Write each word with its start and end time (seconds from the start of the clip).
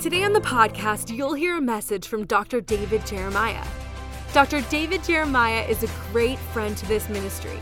Today 0.00 0.24
on 0.24 0.32
the 0.32 0.40
podcast, 0.40 1.14
you'll 1.14 1.34
hear 1.34 1.58
a 1.58 1.60
message 1.60 2.08
from 2.08 2.24
Dr. 2.24 2.62
David 2.62 3.04
Jeremiah. 3.04 3.66
Dr. 4.32 4.62
David 4.70 5.04
Jeremiah 5.04 5.62
is 5.68 5.82
a 5.82 5.90
great 6.10 6.38
friend 6.38 6.74
to 6.78 6.86
this 6.86 7.06
ministry. 7.10 7.58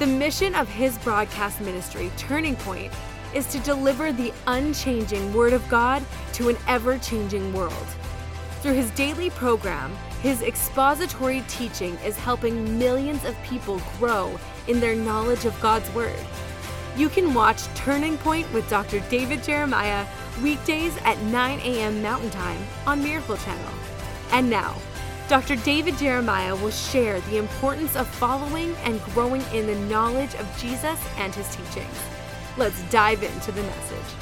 The 0.00 0.08
mission 0.08 0.56
of 0.56 0.68
his 0.68 0.98
broadcast 0.98 1.60
ministry, 1.60 2.10
Turning 2.16 2.56
Point, 2.56 2.92
is 3.32 3.46
to 3.46 3.60
deliver 3.60 4.10
the 4.10 4.32
unchanging 4.48 5.32
Word 5.32 5.52
of 5.52 5.66
God 5.68 6.02
to 6.32 6.48
an 6.48 6.56
ever 6.66 6.98
changing 6.98 7.52
world. 7.52 7.86
Through 8.60 8.74
his 8.74 8.90
daily 8.90 9.30
program, 9.30 9.94
his 10.20 10.42
expository 10.42 11.44
teaching 11.46 11.94
is 12.04 12.18
helping 12.18 12.76
millions 12.76 13.24
of 13.24 13.40
people 13.44 13.80
grow 14.00 14.36
in 14.66 14.80
their 14.80 14.96
knowledge 14.96 15.44
of 15.44 15.60
God's 15.60 15.88
Word. 15.94 16.18
You 16.94 17.08
can 17.08 17.32
watch 17.32 17.62
Turning 17.74 18.18
Point 18.18 18.52
with 18.52 18.68
Dr. 18.68 19.00
David 19.08 19.42
Jeremiah 19.42 20.06
weekdays 20.42 20.94
at 21.04 21.18
9 21.22 21.60
a.m. 21.60 22.02
Mountain 22.02 22.28
Time 22.28 22.62
on 22.86 23.02
Miracle 23.02 23.38
Channel. 23.38 23.72
And 24.30 24.50
now, 24.50 24.76
Dr. 25.26 25.56
David 25.56 25.96
Jeremiah 25.96 26.54
will 26.54 26.70
share 26.70 27.20
the 27.22 27.38
importance 27.38 27.96
of 27.96 28.06
following 28.06 28.74
and 28.84 29.02
growing 29.04 29.40
in 29.54 29.66
the 29.66 29.74
knowledge 29.86 30.34
of 30.34 30.58
Jesus 30.58 31.00
and 31.16 31.34
his 31.34 31.48
teachings. 31.56 31.98
Let's 32.58 32.82
dive 32.90 33.22
into 33.22 33.52
the 33.52 33.62
message. 33.62 34.14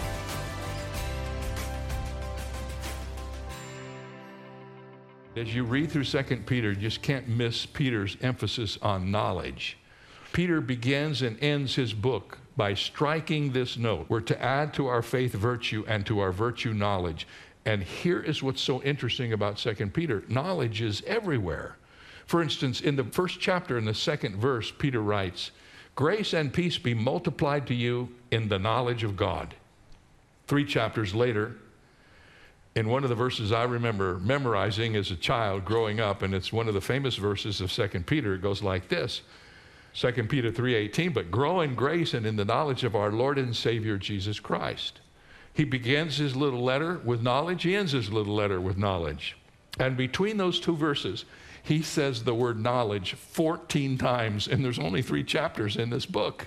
As 5.34 5.52
you 5.52 5.64
read 5.64 5.90
through 5.90 6.04
2 6.04 6.22
Peter, 6.46 6.70
you 6.70 6.76
just 6.76 7.02
can't 7.02 7.26
miss 7.26 7.66
Peter's 7.66 8.16
emphasis 8.20 8.78
on 8.80 9.10
knowledge. 9.10 9.79
Peter 10.32 10.60
begins 10.60 11.22
and 11.22 11.42
ends 11.42 11.74
his 11.74 11.92
book 11.92 12.38
by 12.56 12.74
striking 12.74 13.52
this 13.52 13.76
note. 13.76 14.06
We're 14.08 14.20
to 14.20 14.42
add 14.42 14.74
to 14.74 14.86
our 14.86 15.02
faith 15.02 15.32
virtue 15.32 15.84
and 15.88 16.06
to 16.06 16.20
our 16.20 16.32
virtue 16.32 16.72
knowledge. 16.72 17.26
And 17.64 17.82
here 17.82 18.20
is 18.20 18.42
what's 18.42 18.60
so 18.60 18.82
interesting 18.82 19.32
about 19.32 19.58
2 19.58 19.74
Peter 19.88 20.24
knowledge 20.28 20.80
is 20.82 21.02
everywhere. 21.06 21.76
For 22.26 22.42
instance, 22.42 22.80
in 22.80 22.96
the 22.96 23.04
first 23.04 23.40
chapter, 23.40 23.76
in 23.76 23.84
the 23.84 23.94
second 23.94 24.36
verse, 24.36 24.70
Peter 24.70 25.00
writes, 25.00 25.50
Grace 25.96 26.32
and 26.32 26.52
peace 26.52 26.78
be 26.78 26.94
multiplied 26.94 27.66
to 27.66 27.74
you 27.74 28.08
in 28.30 28.48
the 28.48 28.58
knowledge 28.58 29.02
of 29.02 29.16
God. 29.16 29.54
Three 30.46 30.64
chapters 30.64 31.14
later, 31.14 31.56
in 32.76 32.88
one 32.88 33.02
of 33.02 33.10
the 33.10 33.16
verses 33.16 33.50
I 33.50 33.64
remember 33.64 34.18
memorizing 34.20 34.94
as 34.94 35.10
a 35.10 35.16
child 35.16 35.64
growing 35.64 35.98
up, 35.98 36.22
and 36.22 36.32
it's 36.32 36.52
one 36.52 36.68
of 36.68 36.74
the 36.74 36.80
famous 36.80 37.16
verses 37.16 37.60
of 37.60 37.72
2 37.72 37.88
Peter, 38.06 38.34
it 38.34 38.42
goes 38.42 38.62
like 38.62 38.88
this 38.88 39.22
2 39.92 40.28
Peter 40.28 40.50
3:18, 40.50 41.12
but 41.12 41.30
grow 41.30 41.60
in 41.60 41.74
grace 41.74 42.14
and 42.14 42.24
in 42.24 42.36
the 42.36 42.44
knowledge 42.44 42.84
of 42.84 42.94
our 42.94 43.10
Lord 43.10 43.38
and 43.38 43.54
Savior 43.54 43.98
Jesus 43.98 44.38
Christ. 44.38 45.00
He 45.52 45.64
begins 45.64 46.18
his 46.18 46.36
little 46.36 46.62
letter 46.62 47.00
with 47.04 47.22
knowledge, 47.22 47.64
he 47.64 47.74
ends 47.74 47.92
his 47.92 48.12
little 48.12 48.34
letter 48.34 48.60
with 48.60 48.78
knowledge. 48.78 49.36
And 49.78 49.96
between 49.96 50.36
those 50.36 50.60
two 50.60 50.76
verses, 50.76 51.24
he 51.62 51.82
says 51.82 52.24
the 52.24 52.34
word 52.34 52.58
knowledge 52.58 53.14
14 53.14 53.98
times, 53.98 54.48
and 54.48 54.64
there's 54.64 54.78
only 54.78 55.02
three 55.02 55.24
chapters 55.24 55.76
in 55.76 55.90
this 55.90 56.06
book. 56.06 56.46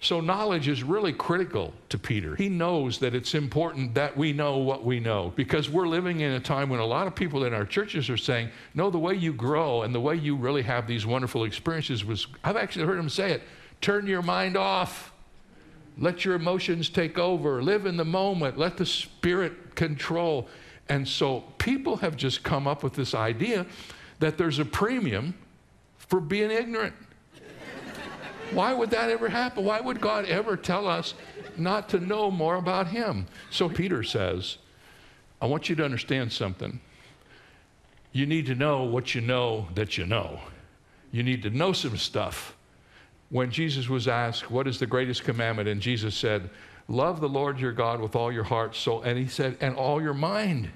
So, 0.00 0.20
knowledge 0.20 0.68
is 0.68 0.84
really 0.84 1.12
critical 1.12 1.74
to 1.88 1.98
Peter. 1.98 2.36
He 2.36 2.48
knows 2.48 2.98
that 3.00 3.16
it's 3.16 3.34
important 3.34 3.94
that 3.94 4.16
we 4.16 4.32
know 4.32 4.58
what 4.58 4.84
we 4.84 5.00
know 5.00 5.32
because 5.34 5.68
we're 5.68 5.88
living 5.88 6.20
in 6.20 6.32
a 6.32 6.40
time 6.40 6.68
when 6.68 6.78
a 6.78 6.86
lot 6.86 7.08
of 7.08 7.16
people 7.16 7.44
in 7.44 7.52
our 7.52 7.64
churches 7.64 8.08
are 8.08 8.16
saying, 8.16 8.50
No, 8.74 8.90
the 8.90 8.98
way 8.98 9.14
you 9.14 9.32
grow 9.32 9.82
and 9.82 9.92
the 9.92 10.00
way 10.00 10.14
you 10.14 10.36
really 10.36 10.62
have 10.62 10.86
these 10.86 11.04
wonderful 11.04 11.44
experiences 11.44 12.04
was, 12.04 12.28
I've 12.44 12.56
actually 12.56 12.86
heard 12.86 12.98
him 12.98 13.08
say 13.08 13.32
it 13.32 13.42
turn 13.80 14.06
your 14.06 14.22
mind 14.22 14.56
off, 14.56 15.12
let 15.98 16.24
your 16.24 16.34
emotions 16.34 16.88
take 16.88 17.18
over, 17.18 17.60
live 17.60 17.86
in 17.86 17.96
the 17.96 18.04
moment, 18.04 18.56
let 18.56 18.76
the 18.76 18.86
Spirit 18.86 19.74
control. 19.74 20.48
And 20.88 21.08
so, 21.08 21.40
people 21.58 21.96
have 21.96 22.16
just 22.16 22.44
come 22.44 22.68
up 22.68 22.84
with 22.84 22.94
this 22.94 23.16
idea 23.16 23.66
that 24.20 24.38
there's 24.38 24.60
a 24.60 24.64
premium 24.64 25.34
for 25.96 26.20
being 26.20 26.52
ignorant. 26.52 26.94
Why 28.52 28.72
would 28.72 28.90
that 28.90 29.10
ever 29.10 29.28
happen? 29.28 29.64
Why 29.64 29.80
would 29.80 30.00
God 30.00 30.24
ever 30.26 30.56
tell 30.56 30.86
us 30.86 31.14
not 31.56 31.88
to 31.90 32.00
know 32.00 32.30
more 32.30 32.56
about 32.56 32.88
Him? 32.88 33.26
So 33.50 33.68
Peter 33.68 34.02
says, 34.02 34.58
I 35.40 35.46
want 35.46 35.68
you 35.68 35.76
to 35.76 35.84
understand 35.84 36.32
something. 36.32 36.80
You 38.12 38.26
need 38.26 38.46
to 38.46 38.54
know 38.54 38.84
what 38.84 39.14
you 39.14 39.20
know 39.20 39.68
that 39.74 39.98
you 39.98 40.06
know. 40.06 40.40
You 41.12 41.22
need 41.22 41.42
to 41.42 41.50
know 41.50 41.72
some 41.72 41.96
stuff. 41.96 42.56
When 43.30 43.50
Jesus 43.50 43.88
was 43.88 44.08
asked, 44.08 44.50
What 44.50 44.66
is 44.66 44.78
the 44.78 44.86
greatest 44.86 45.24
commandment? 45.24 45.68
And 45.68 45.80
Jesus 45.80 46.14
said, 46.14 46.50
Love 46.88 47.20
the 47.20 47.28
Lord 47.28 47.60
your 47.60 47.72
God 47.72 48.00
with 48.00 48.16
all 48.16 48.32
your 48.32 48.44
heart, 48.44 48.74
soul, 48.74 49.02
and 49.02 49.18
he 49.18 49.28
said, 49.28 49.58
and 49.60 49.76
all 49.76 50.00
your 50.00 50.14
mind. 50.14 50.70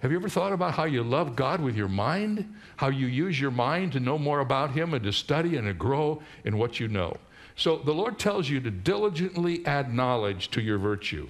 Have 0.00 0.10
you 0.10 0.16
ever 0.16 0.30
thought 0.30 0.52
about 0.52 0.74
how 0.74 0.84
you 0.84 1.02
love 1.02 1.36
God 1.36 1.60
with 1.60 1.76
your 1.76 1.88
mind? 1.88 2.54
How 2.76 2.88
you 2.88 3.06
use 3.06 3.38
your 3.38 3.50
mind 3.50 3.92
to 3.92 4.00
know 4.00 4.16
more 4.16 4.40
about 4.40 4.70
Him 4.70 4.94
and 4.94 5.04
to 5.04 5.12
study 5.12 5.56
and 5.56 5.66
to 5.66 5.74
grow 5.74 6.22
in 6.44 6.56
what 6.56 6.80
you 6.80 6.88
know? 6.88 7.16
So 7.54 7.76
the 7.76 7.92
Lord 7.92 8.18
tells 8.18 8.48
you 8.48 8.60
to 8.60 8.70
diligently 8.70 9.64
add 9.66 9.92
knowledge 9.92 10.50
to 10.52 10.62
your 10.62 10.78
virtue. 10.78 11.28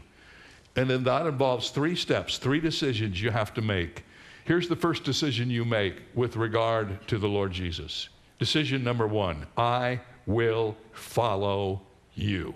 And 0.76 0.88
then 0.88 1.02
that 1.04 1.26
involves 1.26 1.70
three 1.70 1.96
steps, 1.96 2.38
three 2.38 2.60
decisions 2.60 3.20
you 3.20 3.30
have 3.30 3.52
to 3.54 3.62
make. 3.62 4.04
Here's 4.44 4.68
the 4.68 4.76
first 4.76 5.02
decision 5.02 5.50
you 5.50 5.64
make 5.64 5.96
with 6.14 6.36
regard 6.36 7.06
to 7.08 7.18
the 7.18 7.28
Lord 7.28 7.50
Jesus. 7.50 8.08
Decision 8.38 8.84
number 8.84 9.06
one 9.06 9.46
I 9.56 10.00
will 10.26 10.76
follow 10.92 11.82
you. 12.14 12.54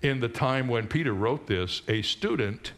In 0.00 0.20
the 0.20 0.28
time 0.28 0.68
when 0.68 0.88
Peter 0.88 1.12
wrote 1.12 1.46
this, 1.46 1.82
a 1.86 2.00
student 2.00 2.72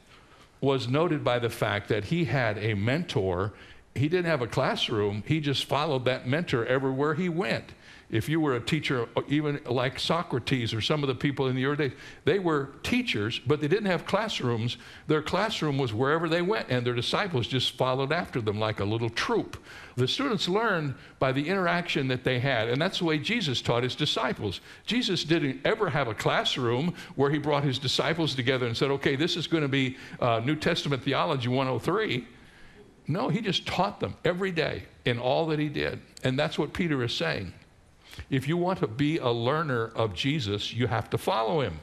was 0.64 0.88
noted 0.88 1.22
by 1.22 1.38
the 1.38 1.50
fact 1.50 1.88
that 1.88 2.06
he 2.06 2.24
had 2.24 2.58
a 2.58 2.74
mentor. 2.74 3.52
He 3.94 4.08
didn't 4.08 4.26
have 4.26 4.42
a 4.42 4.46
classroom, 4.46 5.22
he 5.26 5.40
just 5.40 5.66
followed 5.66 6.04
that 6.06 6.26
mentor 6.26 6.66
everywhere 6.66 7.14
he 7.14 7.28
went. 7.28 7.72
If 8.10 8.28
you 8.28 8.40
were 8.40 8.54
a 8.56 8.60
teacher, 8.60 9.08
even 9.28 9.60
like 9.66 9.98
Socrates 9.98 10.74
or 10.74 10.80
some 10.80 11.02
of 11.02 11.08
the 11.08 11.14
people 11.14 11.48
in 11.48 11.56
the 11.56 11.64
early 11.64 11.88
days, 11.88 11.98
they 12.24 12.38
were 12.38 12.70
teachers, 12.82 13.40
but 13.46 13.60
they 13.60 13.68
didn't 13.68 13.86
have 13.86 14.06
classrooms. 14.06 14.76
Their 15.06 15.22
classroom 15.22 15.78
was 15.78 15.92
wherever 15.92 16.28
they 16.28 16.42
went, 16.42 16.68
and 16.68 16.86
their 16.86 16.94
disciples 16.94 17.46
just 17.46 17.76
followed 17.76 18.12
after 18.12 18.40
them 18.40 18.60
like 18.60 18.80
a 18.80 18.84
little 18.84 19.10
troop. 19.10 19.56
The 19.96 20.06
students 20.06 20.48
learned 20.48 20.94
by 21.18 21.32
the 21.32 21.48
interaction 21.48 22.08
that 22.08 22.24
they 22.24 22.38
had, 22.40 22.68
and 22.68 22.80
that's 22.80 22.98
the 22.98 23.04
way 23.04 23.18
Jesus 23.18 23.62
taught 23.62 23.82
his 23.82 23.94
disciples. 23.94 24.60
Jesus 24.86 25.24
didn't 25.24 25.60
ever 25.64 25.88
have 25.88 26.08
a 26.08 26.14
classroom 26.14 26.94
where 27.16 27.30
he 27.30 27.38
brought 27.38 27.64
his 27.64 27.78
disciples 27.78 28.34
together 28.34 28.66
and 28.66 28.76
said, 28.76 28.90
okay, 28.90 29.16
this 29.16 29.36
is 29.36 29.46
going 29.46 29.62
to 29.62 29.68
be 29.68 29.96
uh, 30.20 30.40
New 30.44 30.56
Testament 30.56 31.02
Theology 31.02 31.48
103. 31.48 32.26
No, 33.06 33.28
he 33.28 33.40
just 33.40 33.66
taught 33.66 34.00
them 34.00 34.14
every 34.24 34.50
day 34.50 34.84
in 35.04 35.18
all 35.18 35.46
that 35.46 35.58
he 35.58 35.68
did. 35.68 36.00
And 36.22 36.38
that's 36.38 36.58
what 36.58 36.72
Peter 36.72 37.02
is 37.02 37.14
saying. 37.14 37.52
If 38.30 38.48
you 38.48 38.56
want 38.56 38.80
to 38.80 38.86
be 38.86 39.18
a 39.18 39.30
learner 39.30 39.86
of 39.94 40.14
Jesus, 40.14 40.72
you 40.72 40.86
have 40.86 41.10
to 41.10 41.18
follow 41.18 41.60
him. 41.60 41.80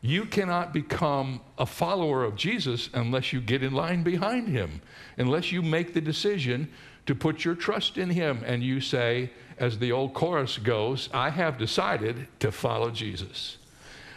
You 0.00 0.26
cannot 0.26 0.72
become 0.72 1.40
a 1.58 1.66
follower 1.66 2.22
of 2.24 2.36
Jesus 2.36 2.88
unless 2.94 3.32
you 3.32 3.40
get 3.40 3.62
in 3.62 3.72
line 3.72 4.04
behind 4.04 4.48
him, 4.48 4.80
unless 5.16 5.50
you 5.50 5.60
make 5.60 5.92
the 5.92 6.00
decision 6.00 6.70
to 7.06 7.14
put 7.14 7.44
your 7.44 7.54
trust 7.54 7.98
in 7.98 8.10
him 8.10 8.42
and 8.46 8.62
you 8.62 8.80
say, 8.80 9.30
as 9.58 9.78
the 9.78 9.90
old 9.90 10.14
chorus 10.14 10.58
goes, 10.58 11.08
I 11.12 11.30
have 11.30 11.58
decided 11.58 12.28
to 12.40 12.52
follow 12.52 12.90
Jesus. 12.90 13.58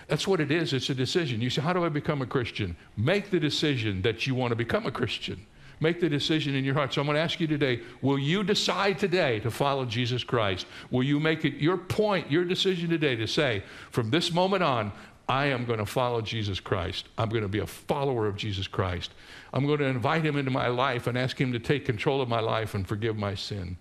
That's 0.07 0.27
what 0.27 0.41
it 0.41 0.51
is. 0.51 0.73
It's 0.73 0.89
a 0.89 0.93
decision. 0.95 1.41
You 1.41 1.49
say, 1.49 1.61
How 1.61 1.73
do 1.73 1.85
I 1.85 1.89
become 1.89 2.21
a 2.21 2.25
Christian? 2.25 2.75
Make 2.97 3.31
the 3.31 3.39
decision 3.39 4.01
that 4.01 4.27
you 4.27 4.35
want 4.35 4.51
to 4.51 4.55
become 4.55 4.85
a 4.85 4.91
Christian. 4.91 5.45
Make 5.81 5.99
the 5.99 6.07
decision 6.07 6.55
in 6.55 6.63
your 6.63 6.75
heart. 6.75 6.93
So 6.93 7.01
I'm 7.01 7.07
going 7.07 7.15
to 7.15 7.21
ask 7.21 7.39
you 7.39 7.47
today 7.47 7.81
will 8.01 8.19
you 8.19 8.43
decide 8.43 8.99
today 8.99 9.39
to 9.41 9.51
follow 9.51 9.83
Jesus 9.83 10.23
Christ? 10.23 10.67
Will 10.91 11.03
you 11.03 11.19
make 11.19 11.43
it 11.43 11.55
your 11.55 11.75
point, 11.75 12.31
your 12.31 12.45
decision 12.45 12.89
today 12.89 13.15
to 13.15 13.27
say, 13.27 13.63
from 13.89 14.11
this 14.11 14.31
moment 14.31 14.63
on, 14.63 14.93
I 15.27 15.45
am 15.45 15.65
going 15.65 15.79
to 15.79 15.85
follow 15.85 16.21
Jesus 16.21 16.59
Christ. 16.59 17.07
I'm 17.17 17.29
going 17.29 17.41
to 17.41 17.47
be 17.47 17.59
a 17.59 17.67
follower 17.67 18.27
of 18.27 18.35
Jesus 18.35 18.67
Christ. 18.67 19.11
I'm 19.53 19.65
going 19.65 19.79
to 19.79 19.85
invite 19.85 20.25
him 20.25 20.37
into 20.37 20.51
my 20.51 20.67
life 20.67 21.07
and 21.07 21.17
ask 21.17 21.39
him 21.39 21.51
to 21.53 21.59
take 21.59 21.85
control 21.85 22.21
of 22.21 22.29
my 22.29 22.41
life 22.41 22.75
and 22.75 22.87
forgive 22.87 23.17
my 23.17 23.33
sin. 23.33 23.77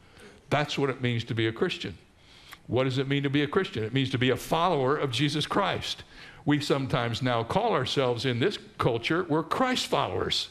That's 0.48 0.78
what 0.78 0.90
it 0.90 1.02
means 1.02 1.24
to 1.24 1.34
be 1.34 1.48
a 1.48 1.52
Christian. 1.52 1.98
What 2.66 2.84
does 2.84 2.98
it 2.98 3.08
mean 3.08 3.24
to 3.24 3.30
be 3.30 3.42
a 3.42 3.48
Christian? 3.48 3.82
It 3.82 3.92
means 3.92 4.10
to 4.10 4.18
be 4.18 4.30
a 4.30 4.36
follower 4.36 4.96
of 4.96 5.10
Jesus 5.10 5.44
Christ. 5.44 6.04
We 6.44 6.60
sometimes 6.60 7.20
now 7.20 7.42
call 7.42 7.72
ourselves 7.72 8.24
in 8.24 8.38
this 8.38 8.58
culture, 8.78 9.24
we're 9.28 9.42
Christ 9.42 9.86
followers. 9.86 10.50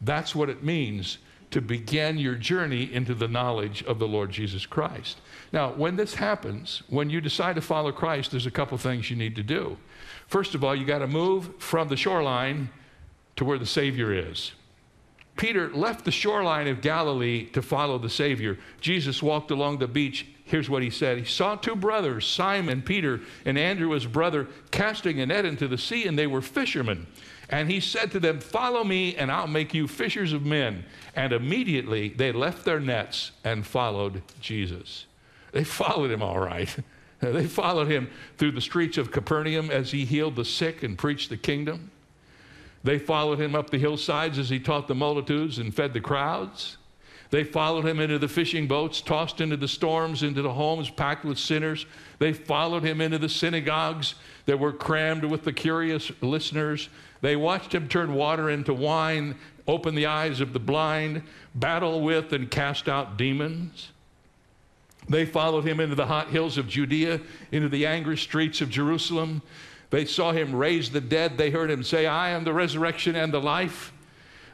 That's 0.00 0.34
what 0.34 0.50
it 0.50 0.62
means 0.62 1.18
to 1.50 1.60
begin 1.60 2.18
your 2.18 2.34
journey 2.34 2.92
into 2.92 3.14
the 3.14 3.28
knowledge 3.28 3.82
of 3.84 3.98
the 3.98 4.08
Lord 4.08 4.30
Jesus 4.30 4.66
Christ. 4.66 5.20
Now, 5.52 5.72
when 5.72 5.96
this 5.96 6.14
happens, 6.14 6.82
when 6.88 7.08
you 7.08 7.20
decide 7.20 7.54
to 7.56 7.62
follow 7.62 7.92
Christ, 7.92 8.30
there's 8.30 8.46
a 8.46 8.50
couple 8.50 8.76
things 8.78 9.10
you 9.10 9.16
need 9.16 9.36
to 9.36 9.42
do. 9.42 9.76
First 10.26 10.54
of 10.54 10.64
all, 10.64 10.74
you 10.74 10.84
got 10.84 10.98
to 10.98 11.06
move 11.06 11.50
from 11.58 11.88
the 11.88 11.96
shoreline 11.96 12.68
to 13.36 13.44
where 13.44 13.58
the 13.58 13.66
Savior 13.66 14.12
is. 14.12 14.52
Peter 15.36 15.68
left 15.70 16.04
the 16.04 16.10
shoreline 16.10 16.66
of 16.66 16.80
Galilee 16.80 17.46
to 17.50 17.60
follow 17.60 17.98
the 17.98 18.10
Savior. 18.10 18.58
Jesus 18.80 19.22
walked 19.22 19.50
along 19.50 19.78
the 19.78 19.86
beach. 19.86 20.26
Here's 20.44 20.70
what 20.70 20.82
he 20.82 20.90
said 20.90 21.18
He 21.18 21.24
saw 21.24 21.56
two 21.56 21.76
brothers, 21.76 22.26
Simon 22.26 22.80
Peter 22.80 23.20
and 23.44 23.58
Andrew, 23.58 23.90
his 23.90 24.06
brother, 24.06 24.48
casting 24.70 25.20
a 25.20 25.26
net 25.26 25.44
into 25.44 25.68
the 25.68 25.78
sea, 25.78 26.06
and 26.06 26.18
they 26.18 26.26
were 26.26 26.40
fishermen. 26.40 27.06
And 27.48 27.70
he 27.70 27.80
said 27.80 28.10
to 28.12 28.20
them, 28.20 28.40
Follow 28.40 28.82
me, 28.82 29.14
and 29.16 29.30
I'll 29.30 29.46
make 29.46 29.72
you 29.72 29.86
fishers 29.86 30.32
of 30.32 30.44
men. 30.44 30.84
And 31.14 31.32
immediately 31.32 32.08
they 32.08 32.32
left 32.32 32.64
their 32.64 32.80
nets 32.80 33.32
and 33.44 33.66
followed 33.66 34.22
Jesus. 34.40 35.06
They 35.52 35.64
followed 35.64 36.10
him 36.10 36.22
all 36.22 36.38
right. 36.38 36.74
They 37.18 37.46
followed 37.46 37.90
him 37.90 38.10
through 38.36 38.52
the 38.52 38.60
streets 38.60 38.98
of 38.98 39.10
Capernaum 39.10 39.70
as 39.70 39.90
he 39.90 40.04
healed 40.04 40.36
the 40.36 40.44
sick 40.44 40.82
and 40.82 40.98
preached 40.98 41.30
the 41.30 41.38
kingdom. 41.38 41.90
They 42.84 42.98
followed 42.98 43.40
him 43.40 43.54
up 43.54 43.70
the 43.70 43.78
hillsides 43.78 44.38
as 44.38 44.50
he 44.50 44.60
taught 44.60 44.86
the 44.86 44.94
multitudes 44.94 45.58
and 45.58 45.74
fed 45.74 45.94
the 45.94 46.00
crowds. 46.00 46.76
They 47.30 47.42
followed 47.42 47.84
him 47.84 47.98
into 47.98 48.18
the 48.18 48.28
fishing 48.28 48.68
boats, 48.68 49.00
tossed 49.00 49.40
into 49.40 49.56
the 49.56 49.66
storms, 49.66 50.22
into 50.22 50.42
the 50.42 50.52
homes 50.52 50.90
packed 50.90 51.24
with 51.24 51.38
sinners. 51.38 51.86
They 52.18 52.32
followed 52.32 52.84
him 52.84 53.00
into 53.00 53.18
the 53.18 53.28
synagogues 53.28 54.14
that 54.44 54.60
were 54.60 54.72
crammed 54.72 55.24
with 55.24 55.42
the 55.42 55.52
curious 55.52 56.12
listeners. 56.20 56.88
They 57.20 57.36
watched 57.36 57.74
him 57.74 57.88
turn 57.88 58.14
water 58.14 58.50
into 58.50 58.74
wine, 58.74 59.36
open 59.66 59.94
the 59.94 60.06
eyes 60.06 60.40
of 60.40 60.52
the 60.52 60.58
blind, 60.58 61.22
battle 61.54 62.02
with 62.02 62.32
and 62.32 62.50
cast 62.50 62.88
out 62.88 63.16
demons. 63.16 63.90
They 65.08 65.24
followed 65.24 65.64
him 65.64 65.80
into 65.80 65.94
the 65.94 66.06
hot 66.06 66.28
hills 66.28 66.58
of 66.58 66.68
Judea, 66.68 67.20
into 67.52 67.68
the 67.68 67.86
angry 67.86 68.16
streets 68.16 68.60
of 68.60 68.70
Jerusalem. 68.70 69.42
They 69.90 70.04
saw 70.04 70.32
him 70.32 70.54
raise 70.54 70.90
the 70.90 71.00
dead. 71.00 71.38
They 71.38 71.50
heard 71.50 71.70
him 71.70 71.82
say, 71.84 72.06
I 72.06 72.30
am 72.30 72.44
the 72.44 72.52
resurrection 72.52 73.14
and 73.14 73.32
the 73.32 73.40
life. 73.40 73.92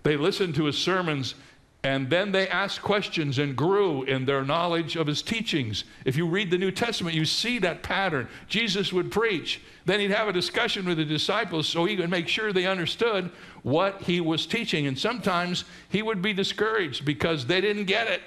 They 0.02 0.16
listened 0.16 0.54
to 0.56 0.64
his 0.64 0.76
sermons 0.76 1.34
and 1.84 2.08
then 2.08 2.30
they 2.30 2.48
asked 2.48 2.80
questions 2.80 3.38
and 3.38 3.56
grew 3.56 4.04
in 4.04 4.24
their 4.24 4.44
knowledge 4.44 4.94
of 4.94 5.08
his 5.08 5.20
teachings. 5.20 5.82
If 6.04 6.16
you 6.16 6.26
read 6.28 6.50
the 6.50 6.58
New 6.58 6.70
Testament, 6.70 7.16
you 7.16 7.24
see 7.24 7.58
that 7.58 7.82
pattern. 7.82 8.28
Jesus 8.48 8.92
would 8.92 9.10
preach, 9.10 9.60
then 9.84 9.98
he'd 9.98 10.12
have 10.12 10.28
a 10.28 10.32
discussion 10.32 10.84
with 10.84 10.98
the 10.98 11.04
disciples 11.04 11.66
so 11.66 11.84
he 11.84 11.96
could 11.96 12.08
make 12.08 12.28
sure 12.28 12.52
they 12.52 12.66
understood 12.66 13.32
what 13.64 14.00
he 14.02 14.20
was 14.20 14.46
teaching. 14.46 14.86
And 14.86 14.96
sometimes 14.96 15.64
he 15.88 16.02
would 16.02 16.22
be 16.22 16.32
discouraged 16.32 17.04
because 17.04 17.46
they 17.46 17.60
didn't 17.60 17.86
get 17.86 18.06
it. 18.06 18.22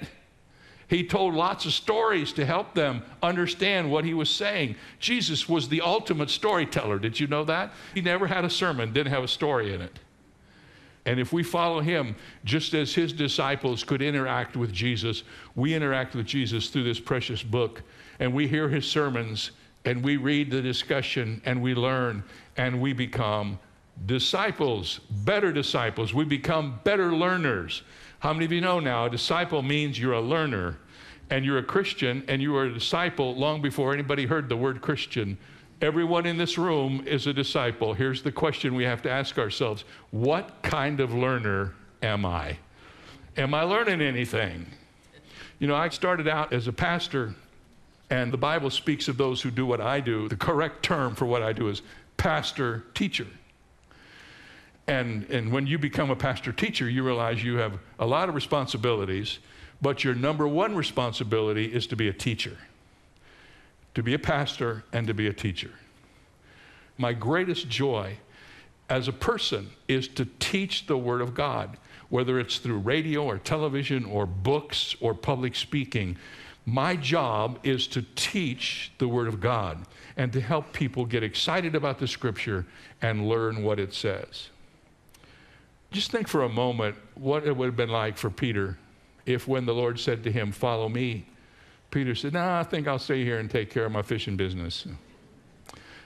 He 0.88 1.02
told 1.02 1.34
lots 1.34 1.64
of 1.64 1.72
stories 1.72 2.34
to 2.34 2.44
help 2.44 2.74
them 2.74 3.02
understand 3.22 3.90
what 3.90 4.04
he 4.04 4.12
was 4.14 4.30
saying. 4.30 4.76
Jesus 5.00 5.48
was 5.48 5.68
the 5.68 5.80
ultimate 5.80 6.30
storyteller. 6.30 6.98
Did 6.98 7.18
you 7.18 7.26
know 7.26 7.44
that? 7.44 7.72
He 7.94 8.02
never 8.02 8.26
had 8.26 8.44
a 8.44 8.50
sermon, 8.50 8.92
didn't 8.92 9.12
have 9.12 9.24
a 9.24 9.28
story 9.28 9.72
in 9.72 9.80
it. 9.80 9.98
And 11.06 11.20
if 11.20 11.32
we 11.32 11.44
follow 11.44 11.80
him, 11.80 12.16
just 12.44 12.74
as 12.74 12.92
his 12.92 13.12
disciples 13.12 13.84
could 13.84 14.02
interact 14.02 14.56
with 14.56 14.72
Jesus, 14.72 15.22
we 15.54 15.72
interact 15.72 16.16
with 16.16 16.26
Jesus 16.26 16.68
through 16.68 16.82
this 16.82 16.98
precious 16.98 17.42
book. 17.42 17.82
And 18.18 18.34
we 18.34 18.48
hear 18.48 18.68
his 18.68 18.86
sermons, 18.86 19.52
and 19.84 20.02
we 20.02 20.16
read 20.16 20.50
the 20.50 20.60
discussion, 20.60 21.40
and 21.44 21.62
we 21.62 21.74
learn, 21.74 22.24
and 22.56 22.80
we 22.80 22.92
become 22.92 23.58
disciples, 24.04 24.98
better 25.24 25.52
disciples. 25.52 26.12
We 26.12 26.24
become 26.24 26.80
better 26.82 27.14
learners. 27.14 27.82
How 28.18 28.32
many 28.32 28.44
of 28.44 28.52
you 28.52 28.60
know 28.60 28.80
now 28.80 29.06
a 29.06 29.10
disciple 29.10 29.62
means 29.62 29.98
you're 29.98 30.12
a 30.12 30.20
learner 30.20 30.76
and 31.30 31.44
you're 31.44 31.58
a 31.58 31.62
Christian 31.62 32.24
and 32.28 32.42
you 32.42 32.52
were 32.52 32.64
a 32.64 32.74
disciple 32.74 33.34
long 33.36 33.62
before 33.62 33.94
anybody 33.94 34.26
heard 34.26 34.48
the 34.48 34.56
word 34.56 34.80
Christian? 34.82 35.38
Everyone 35.82 36.24
in 36.24 36.38
this 36.38 36.56
room 36.56 37.02
is 37.06 37.26
a 37.26 37.34
disciple. 37.34 37.92
Here's 37.92 38.22
the 38.22 38.32
question 38.32 38.74
we 38.74 38.84
have 38.84 39.02
to 39.02 39.10
ask 39.10 39.38
ourselves 39.38 39.84
What 40.10 40.62
kind 40.62 41.00
of 41.00 41.12
learner 41.12 41.74
am 42.02 42.24
I? 42.24 42.56
Am 43.36 43.52
I 43.52 43.62
learning 43.62 44.00
anything? 44.00 44.66
You 45.58 45.66
know, 45.66 45.74
I 45.74 45.90
started 45.90 46.28
out 46.28 46.54
as 46.54 46.66
a 46.66 46.72
pastor, 46.72 47.34
and 48.08 48.32
the 48.32 48.38
Bible 48.38 48.70
speaks 48.70 49.08
of 49.08 49.18
those 49.18 49.42
who 49.42 49.50
do 49.50 49.66
what 49.66 49.82
I 49.82 50.00
do. 50.00 50.28
The 50.28 50.36
correct 50.36 50.82
term 50.82 51.14
for 51.14 51.26
what 51.26 51.42
I 51.42 51.52
do 51.52 51.68
is 51.68 51.82
pastor 52.16 52.84
teacher. 52.94 53.26
And, 54.86 55.24
and 55.30 55.52
when 55.52 55.66
you 55.66 55.78
become 55.78 56.10
a 56.10 56.16
pastor 56.16 56.52
teacher, 56.52 56.88
you 56.88 57.02
realize 57.02 57.42
you 57.42 57.56
have 57.56 57.78
a 57.98 58.06
lot 58.06 58.28
of 58.28 58.34
responsibilities, 58.34 59.40
but 59.82 60.04
your 60.04 60.14
number 60.14 60.48
one 60.48 60.74
responsibility 60.74 61.66
is 61.66 61.86
to 61.88 61.96
be 61.96 62.08
a 62.08 62.12
teacher, 62.12 62.56
to 63.96 64.02
be 64.02 64.12
a 64.12 64.18
pastor, 64.18 64.84
and 64.92 65.06
to 65.06 65.14
be 65.14 65.26
a 65.26 65.32
teacher. 65.32 65.70
My 66.98 67.14
greatest 67.14 67.70
joy 67.70 68.18
as 68.90 69.08
a 69.08 69.12
person 69.12 69.70
is 69.88 70.06
to 70.08 70.26
teach 70.38 70.86
the 70.86 70.98
Word 70.98 71.22
of 71.22 71.32
God, 71.32 71.78
whether 72.10 72.38
it's 72.38 72.58
through 72.58 72.80
radio 72.80 73.24
or 73.24 73.38
television 73.38 74.04
or 74.04 74.26
books 74.26 74.94
or 75.00 75.14
public 75.14 75.54
speaking. 75.54 76.18
My 76.66 76.94
job 76.94 77.58
is 77.62 77.86
to 77.86 78.04
teach 78.16 78.92
the 78.98 79.08
Word 79.08 79.28
of 79.28 79.40
God 79.40 79.86
and 80.18 80.30
to 80.34 80.42
help 80.42 80.74
people 80.74 81.06
get 81.06 81.22
excited 81.22 81.74
about 81.74 81.98
the 81.98 82.06
Scripture 82.06 82.66
and 83.00 83.26
learn 83.26 83.62
what 83.62 83.80
it 83.80 83.94
says. 83.94 84.50
Just 85.90 86.10
think 86.10 86.28
for 86.28 86.42
a 86.42 86.50
moment 86.50 86.96
what 87.14 87.46
it 87.46 87.56
would 87.56 87.64
have 87.64 87.76
been 87.76 87.88
like 87.88 88.18
for 88.18 88.28
Peter 88.28 88.76
if, 89.24 89.48
when 89.48 89.64
the 89.64 89.72
Lord 89.72 89.98
said 89.98 90.22
to 90.24 90.30
him, 90.30 90.52
Follow 90.52 90.90
me, 90.90 91.24
Peter 91.90 92.14
said, 92.14 92.32
No, 92.32 92.44
nah, 92.44 92.60
I 92.60 92.62
think 92.62 92.88
I'll 92.88 92.98
stay 92.98 93.24
here 93.24 93.38
and 93.38 93.50
take 93.50 93.70
care 93.70 93.84
of 93.84 93.92
my 93.92 94.02
fishing 94.02 94.36
business. 94.36 94.86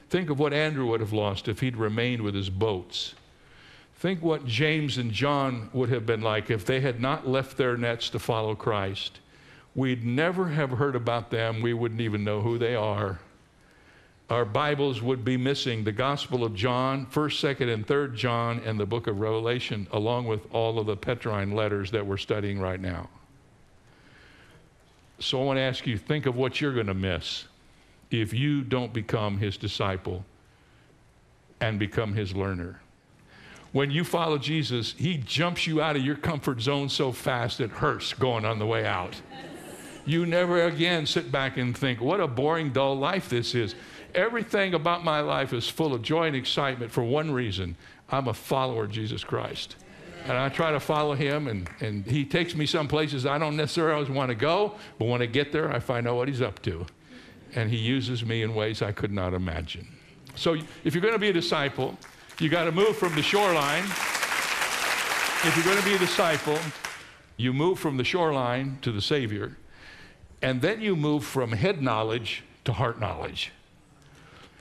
Think 0.09 0.31
of 0.31 0.39
what 0.39 0.53
Andrew 0.53 0.87
would 0.87 1.01
have 1.01 1.13
lost 1.13 1.49
if 1.49 1.61
he'd 1.61 1.77
remained 1.77 2.23
with 2.23 2.35
his 2.35 2.51
boats. 2.51 3.15
Think 3.97 4.23
what 4.23 4.47
James 4.47 4.99
and 4.99 5.13
John 5.13 5.71
would 5.73 5.91
have 5.91 6.07
been 6.07 6.23
like 6.23 6.51
if 6.51 6.65
they 6.65 6.81
had 6.81 7.01
not 7.01 7.29
left 7.29 7.57
their 7.57 7.77
nets 7.77 8.09
to 8.11 8.19
follow 8.19 8.55
Christ. 8.55 9.21
We'd 9.75 10.05
never 10.05 10.49
have 10.49 10.71
heard 10.71 10.97
about 10.97 11.31
them. 11.31 11.63
We 11.63 11.75
wouldn't 11.75 12.01
even 12.01 12.25
know 12.25 12.41
who 12.41 12.59
they 12.59 12.75
are 12.75 13.21
our 14.31 14.45
Bibles 14.45 15.03
would 15.03 15.25
be 15.25 15.37
missing 15.37 15.83
the 15.83 15.91
Gospel 15.91 16.45
of 16.45 16.55
John, 16.55 17.07
1st, 17.07 17.57
2nd, 17.57 17.75
and 17.75 17.87
3rd 17.87 18.15
John, 18.15 18.61
and 18.65 18.79
the 18.79 18.87
book 18.87 19.09
of 19.09 19.19
Revelation, 19.19 19.89
along 19.91 20.27
with 20.27 20.47
all 20.55 20.79
of 20.79 20.87
the 20.87 20.97
Petrine 20.97 21.51
letters 21.51 21.91
that 21.91 22.07
we're 22.07 22.17
studying 22.17 22.61
right 22.61 22.81
now. 22.81 23.09
So 25.21 25.41
I 25.41 25.45
want 25.45 25.59
to 25.59 25.63
ask 25.63 25.87
you 25.87 25.99
think 25.99 26.27
of 26.27 26.35
what 26.35 26.61
you're 26.61 26.73
going 26.73 26.87
to 26.87 26.95
miss 26.95 27.45
if 28.11 28.33
you 28.33 28.63
don't 28.63 28.93
become 28.93 29.39
his 29.39 29.57
disciple 29.57 30.25
and 31.61 31.79
become 31.79 32.15
his 32.15 32.35
learner. 32.35 32.81
When 33.73 33.91
you 33.91 34.03
follow 34.03 34.39
Jesus, 34.39 34.95
he 34.99 35.19
jumps 35.19 35.67
you 35.67 35.81
out 35.81 35.95
of 35.95 36.03
your 36.03 36.17
comfort 36.17 36.61
zone 36.61 36.89
so 36.89 37.13
fast 37.13 37.61
it 37.61 37.71
hurts 37.71 38.15
going 38.15 38.45
on 38.45 38.59
the 38.59 38.67
way 38.67 38.85
out. 38.85 39.21
You 40.07 40.27
never 40.27 40.65
again 40.65 41.07
sit 41.07 41.31
back 41.31 41.59
and 41.59 41.77
think, 41.77 42.01
what 42.01 42.21
a 42.21 42.27
boring, 42.27 42.73
dull 42.73 42.97
life 42.97 43.29
this 43.29 43.55
is. 43.55 43.75
Everything 44.15 44.75
about 44.75 45.05
my 45.05 45.21
life 45.21 45.53
is 45.53 45.69
full 45.69 45.95
of 45.95 46.03
joy 46.03 46.27
and 46.27 46.35
excitement 46.35 46.91
for 46.91 47.05
one 47.05 47.31
reason 47.31 47.77
I'm 48.09 48.27
a 48.27 48.35
follower 48.35 48.85
of 48.85 48.91
Jesus 48.91 49.23
Christ. 49.23 49.77
And 50.25 50.33
I 50.33 50.49
try 50.49 50.71
to 50.71 50.81
follow 50.81 51.15
him, 51.15 51.49
and, 51.49 51.69
and 51.81 52.07
he 52.07 52.25
takes 52.25 52.55
me 52.55 52.67
some 52.67 52.87
places 52.89 53.27
I 53.27 53.39
don't 53.39 53.57
necessarily 53.57 53.95
always 53.95 54.11
want 54.11 54.29
to 54.29 54.35
go, 54.35 54.75
but 54.99 55.07
when 55.07 55.23
I 55.23 55.27
get 55.27 55.51
there, 55.51 55.73
I 55.73 55.81
find 55.81 56.07
out 56.07 56.17
what 56.17 56.29
he's 56.29 56.43
up 56.43 56.61
to. 56.63 56.87
And 57.55 57.71
he 57.71 57.77
uses 57.77 58.25
me 58.25 58.43
in 58.43 58.55
ways 58.55 58.81
I 58.83 58.93
could 58.93 59.11
not 59.11 59.35
imagine. 59.35 59.89
So 60.37 60.57
if 60.85 60.95
you're 60.95 61.03
going 61.03 61.15
to 61.15 61.19
be 61.19 61.31
a 61.31 61.33
disciple, 61.33 61.99
you 62.39 62.49
got 62.49 62.65
to 62.65 62.73
move 62.73 62.97
from 62.97 63.15
the 63.15 63.23
shoreline. 63.23 63.85
If 65.43 65.53
you're 65.57 65.65
going 65.65 65.79
to 65.79 65.85
be 65.85 65.95
a 65.95 65.99
disciple, 65.99 66.59
you 67.37 67.53
move 67.53 67.79
from 67.79 67.97
the 67.97 68.05
shoreline 68.05 68.79
to 68.83 68.93
the 68.93 69.01
Savior, 69.01 69.57
and 70.43 70.61
then 70.61 70.81
you 70.81 70.95
move 70.95 71.25
from 71.25 71.53
head 71.53 71.83
knowledge 71.83 72.45
to 72.65 72.73
heart 72.73 73.01
knowledge. 73.01 73.53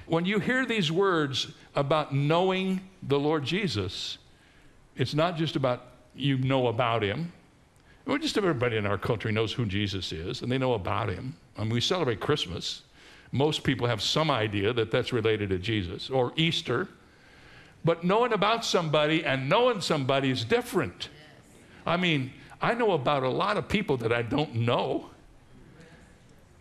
When 0.08 0.26
you 0.26 0.40
hear 0.40 0.66
these 0.66 0.92
words 0.92 1.52
about 1.76 2.16
knowing 2.16 2.82
the 3.04 3.20
Lord 3.20 3.44
Jesus, 3.44 4.18
it's 5.00 5.14
not 5.14 5.38
just 5.38 5.56
about 5.56 5.86
you 6.14 6.38
know 6.38 6.68
about 6.68 7.02
him. 7.02 7.32
Well, 8.06 8.18
just 8.18 8.38
everybody 8.38 8.76
in 8.76 8.86
our 8.86 8.98
country 8.98 9.32
knows 9.32 9.54
who 9.54 9.66
Jesus 9.66 10.12
is 10.12 10.42
and 10.42 10.52
they 10.52 10.58
know 10.58 10.74
about 10.74 11.10
him. 11.10 11.36
I 11.58 11.62
mean, 11.62 11.72
we 11.72 11.82
celebrate 11.82 12.20
Christmas. 12.20 12.82
Most 13.32 13.64
people 13.64 13.88
have 13.88 14.02
some 14.02 14.30
idea 14.30 14.74
that 14.74 14.92
that's 14.92 15.14
related 15.14 15.50
to 15.50 15.58
Jesus 15.58 16.10
or 16.10 16.34
Easter. 16.36 16.90
But 17.86 18.04
knowing 18.04 18.34
about 18.34 18.66
somebody 18.66 19.24
and 19.24 19.48
knowing 19.48 19.80
somebody 19.80 20.32
is 20.32 20.44
different. 20.44 21.10
I 21.86 21.96
mean, 21.96 22.34
I 22.62 22.74
know 22.74 22.92
about 22.92 23.24
a 23.24 23.30
lot 23.30 23.56
of 23.56 23.70
people 23.70 23.96
that 23.98 24.12
I 24.12 24.22
don't 24.22 24.54
know. 24.54 25.10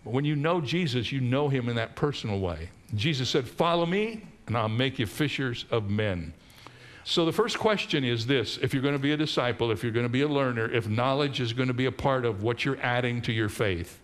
But 0.04 0.12
when 0.12 0.24
you 0.24 0.36
know 0.36 0.60
Jesus, 0.60 1.10
you 1.10 1.20
know 1.20 1.48
him 1.48 1.68
in 1.68 1.74
that 1.74 1.96
personal 1.96 2.38
way. 2.38 2.68
Jesus 2.94 3.28
said, 3.28 3.48
Follow 3.48 3.84
me, 3.84 4.24
and 4.46 4.56
I'll 4.56 4.68
make 4.68 5.00
you 5.00 5.06
fishers 5.06 5.64
of 5.72 5.90
men. 5.90 6.32
So, 7.08 7.24
the 7.24 7.32
first 7.32 7.58
question 7.58 8.04
is 8.04 8.26
this 8.26 8.58
if 8.58 8.74
you're 8.74 8.82
going 8.82 8.92
to 8.92 8.98
be 8.98 9.12
a 9.12 9.16
disciple, 9.16 9.70
if 9.70 9.82
you're 9.82 9.92
going 9.92 10.04
to 10.04 10.10
be 10.10 10.20
a 10.20 10.28
learner, 10.28 10.70
if 10.70 10.88
knowledge 10.88 11.40
is 11.40 11.54
going 11.54 11.68
to 11.68 11.74
be 11.74 11.86
a 11.86 11.92
part 11.92 12.26
of 12.26 12.42
what 12.42 12.66
you're 12.66 12.78
adding 12.82 13.22
to 13.22 13.32
your 13.32 13.48
faith, 13.48 13.98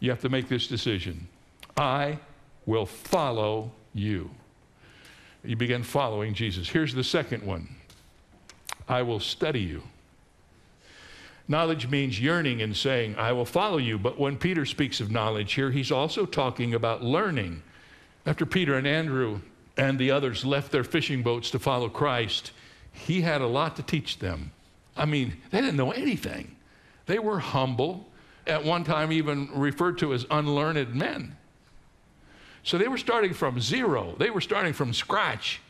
you 0.00 0.10
have 0.10 0.20
to 0.20 0.28
make 0.28 0.46
this 0.46 0.66
decision 0.66 1.28
I 1.78 2.18
will 2.66 2.84
follow 2.84 3.72
you. 3.94 4.28
You 5.44 5.56
begin 5.56 5.82
following 5.82 6.34
Jesus. 6.34 6.68
Here's 6.68 6.92
the 6.92 7.02
second 7.02 7.42
one 7.42 7.74
I 8.86 9.00
will 9.00 9.20
study 9.20 9.62
you. 9.62 9.82
Knowledge 11.48 11.88
means 11.88 12.20
yearning 12.20 12.60
and 12.60 12.76
saying, 12.76 13.16
I 13.16 13.32
will 13.32 13.46
follow 13.46 13.78
you. 13.78 13.98
But 13.98 14.18
when 14.18 14.36
Peter 14.36 14.66
speaks 14.66 15.00
of 15.00 15.10
knowledge 15.10 15.54
here, 15.54 15.70
he's 15.70 15.90
also 15.90 16.26
talking 16.26 16.74
about 16.74 17.02
learning. 17.02 17.62
After 18.26 18.44
Peter 18.44 18.74
and 18.74 18.86
Andrew 18.86 19.40
and 19.76 19.98
the 19.98 20.10
others 20.10 20.44
left 20.44 20.72
their 20.72 20.84
fishing 20.84 21.22
boats 21.22 21.50
to 21.50 21.58
follow 21.58 21.88
Christ, 21.88 22.52
he 22.92 23.20
had 23.20 23.40
a 23.40 23.46
lot 23.46 23.76
to 23.76 23.82
teach 23.82 24.18
them. 24.18 24.52
I 24.96 25.04
mean, 25.04 25.36
they 25.50 25.60
didn't 25.60 25.76
know 25.76 25.92
anything. 25.92 26.56
They 27.06 27.18
were 27.18 27.38
humble, 27.38 28.08
at 28.46 28.64
one 28.64 28.84
time, 28.84 29.12
even 29.12 29.48
referred 29.52 29.98
to 29.98 30.14
as 30.14 30.24
unlearned 30.30 30.94
men. 30.94 31.36
So 32.62 32.78
they 32.78 32.88
were 32.88 32.98
starting 32.98 33.34
from 33.34 33.60
zero, 33.60 34.16
they 34.18 34.30
were 34.30 34.40
starting 34.40 34.72
from 34.72 34.92
scratch. 34.92 35.60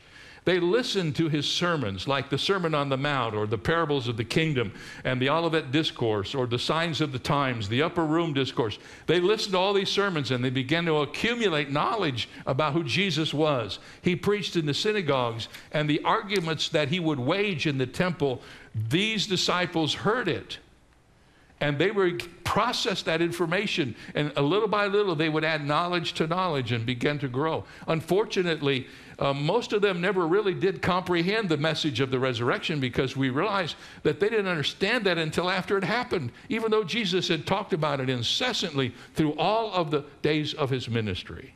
They 0.46 0.60
listened 0.60 1.16
to 1.16 1.28
his 1.28 1.44
sermons, 1.44 2.06
like 2.06 2.30
the 2.30 2.38
Sermon 2.38 2.72
on 2.72 2.88
the 2.88 2.96
Mount, 2.96 3.34
or 3.34 3.48
the 3.48 3.58
parables 3.58 4.06
of 4.06 4.16
the 4.16 4.24
kingdom, 4.24 4.72
and 5.02 5.20
the 5.20 5.28
Olivet 5.28 5.72
Discourse, 5.72 6.36
or 6.36 6.46
the 6.46 6.56
signs 6.56 7.00
of 7.00 7.10
the 7.10 7.18
times, 7.18 7.68
the 7.68 7.82
upper 7.82 8.06
room 8.06 8.32
discourse. 8.32 8.78
They 9.08 9.18
listened 9.18 9.54
to 9.54 9.58
all 9.58 9.74
these 9.74 9.88
sermons 9.88 10.30
and 10.30 10.44
they 10.44 10.50
began 10.50 10.84
to 10.84 10.98
accumulate 10.98 11.72
knowledge 11.72 12.28
about 12.46 12.74
who 12.74 12.84
Jesus 12.84 13.34
was. 13.34 13.80
He 14.02 14.14
preached 14.14 14.54
in 14.54 14.66
the 14.66 14.72
synagogues, 14.72 15.48
and 15.72 15.90
the 15.90 16.02
arguments 16.04 16.68
that 16.68 16.90
he 16.90 17.00
would 17.00 17.18
wage 17.18 17.66
in 17.66 17.78
the 17.78 17.86
temple, 17.86 18.40
these 18.72 19.26
disciples 19.26 19.94
heard 19.94 20.28
it 20.28 20.58
and 21.60 21.78
they 21.78 21.90
would 21.90 22.44
process 22.44 23.02
that 23.02 23.22
information 23.22 23.94
and 24.14 24.32
a 24.36 24.42
little 24.42 24.68
by 24.68 24.86
little 24.86 25.14
they 25.14 25.28
would 25.28 25.44
add 25.44 25.64
knowledge 25.64 26.12
to 26.14 26.26
knowledge 26.26 26.72
and 26.72 26.86
begin 26.86 27.18
to 27.18 27.28
grow. 27.28 27.64
Unfortunately 27.86 28.86
uh, 29.18 29.32
most 29.32 29.72
of 29.72 29.80
them 29.80 30.00
never 30.00 30.26
really 30.26 30.52
did 30.52 30.82
comprehend 30.82 31.48
the 31.48 31.56
message 31.56 32.00
of 32.00 32.10
the 32.10 32.18
resurrection 32.18 32.80
because 32.80 33.16
we 33.16 33.30
realize 33.30 33.74
that 34.02 34.20
they 34.20 34.28
didn't 34.28 34.46
understand 34.46 35.04
that 35.04 35.16
until 35.16 35.48
after 35.48 35.78
it 35.78 35.84
happened 35.84 36.30
even 36.48 36.70
though 36.70 36.84
jesus 36.84 37.28
had 37.28 37.46
talked 37.46 37.72
about 37.72 38.00
it 38.00 38.10
incessantly 38.10 38.94
through 39.14 39.32
all 39.38 39.72
of 39.72 39.90
the 39.90 40.04
days 40.22 40.52
of 40.54 40.70
his 40.70 40.88
ministry. 40.88 41.54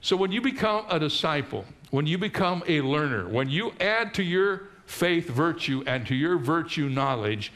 So 0.00 0.16
when 0.16 0.32
you 0.32 0.40
become 0.40 0.84
a 0.90 0.98
disciple 0.98 1.64
when 1.90 2.06
you 2.06 2.18
become 2.18 2.64
a 2.66 2.80
learner 2.80 3.28
when 3.28 3.48
you 3.48 3.72
add 3.80 4.12
to 4.14 4.22
your 4.22 4.68
faith 4.86 5.28
virtue 5.28 5.82
and 5.86 6.06
to 6.06 6.14
your 6.14 6.38
virtue 6.38 6.88
knowledge 6.88 7.52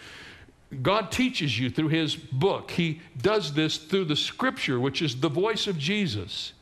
God 0.83 1.11
teaches 1.11 1.59
you 1.59 1.69
through 1.69 1.89
His 1.89 2.15
book. 2.15 2.71
He 2.71 3.01
does 3.21 3.53
this 3.53 3.77
through 3.77 4.05
the 4.05 4.17
Scripture, 4.17 4.79
which 4.79 5.03
is 5.03 5.21
the 5.21 5.29
voice 5.29 5.67
of 5.67 5.77
Jesus. 5.77 6.53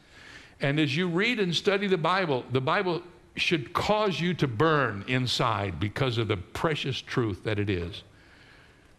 And 0.60 0.80
as 0.80 0.96
you 0.96 1.08
read 1.08 1.38
and 1.38 1.54
study 1.54 1.86
the 1.86 1.98
Bible, 1.98 2.44
the 2.50 2.60
Bible 2.60 3.02
should 3.36 3.72
cause 3.72 4.18
you 4.18 4.34
to 4.34 4.48
burn 4.48 5.04
inside 5.06 5.78
because 5.78 6.18
of 6.18 6.28
the 6.28 6.36
precious 6.36 7.00
truth 7.00 7.44
that 7.44 7.58
it 7.58 7.70
is. 7.70 8.02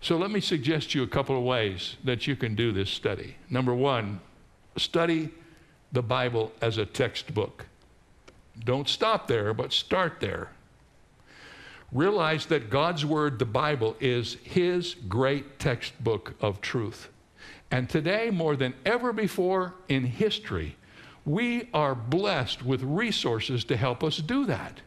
So 0.01 0.17
let 0.17 0.31
me 0.31 0.39
suggest 0.39 0.95
you 0.95 1.03
a 1.03 1.07
couple 1.07 1.37
of 1.37 1.43
ways 1.43 1.97
that 2.05 2.25
you 2.25 2.35
can 2.35 2.55
do 2.55 2.71
this 2.71 2.89
study. 2.89 3.35
Number 3.49 3.73
one, 3.73 4.21
study 4.77 5.29
the 5.91 6.01
Bible 6.01 6.53
as 6.61 6.77
a 6.77 6.85
textbook. 6.85 7.65
Don't 8.63 8.87
stop 8.87 9.27
there, 9.27 9.53
but 9.53 9.73
start 9.73 10.19
there 10.19 10.49
realize 11.91 12.45
that 12.47 12.69
God's 12.69 13.05
Word, 13.05 13.39
the 13.39 13.45
Bible, 13.45 13.95
is 13.99 14.37
His 14.43 14.95
great 15.07 15.59
textbook 15.59 16.35
of 16.41 16.61
truth. 16.61 17.09
And 17.71 17.89
today, 17.89 18.29
more 18.29 18.55
than 18.55 18.73
ever 18.85 19.13
before 19.13 19.75
in 19.87 20.03
history, 20.03 20.75
we 21.25 21.69
are 21.73 21.93
blessed 21.95 22.65
with 22.65 22.81
resources 22.81 23.63
to 23.65 23.77
help 23.77 24.03
us 24.03 24.17
do 24.17 24.45
that. 24.45 24.81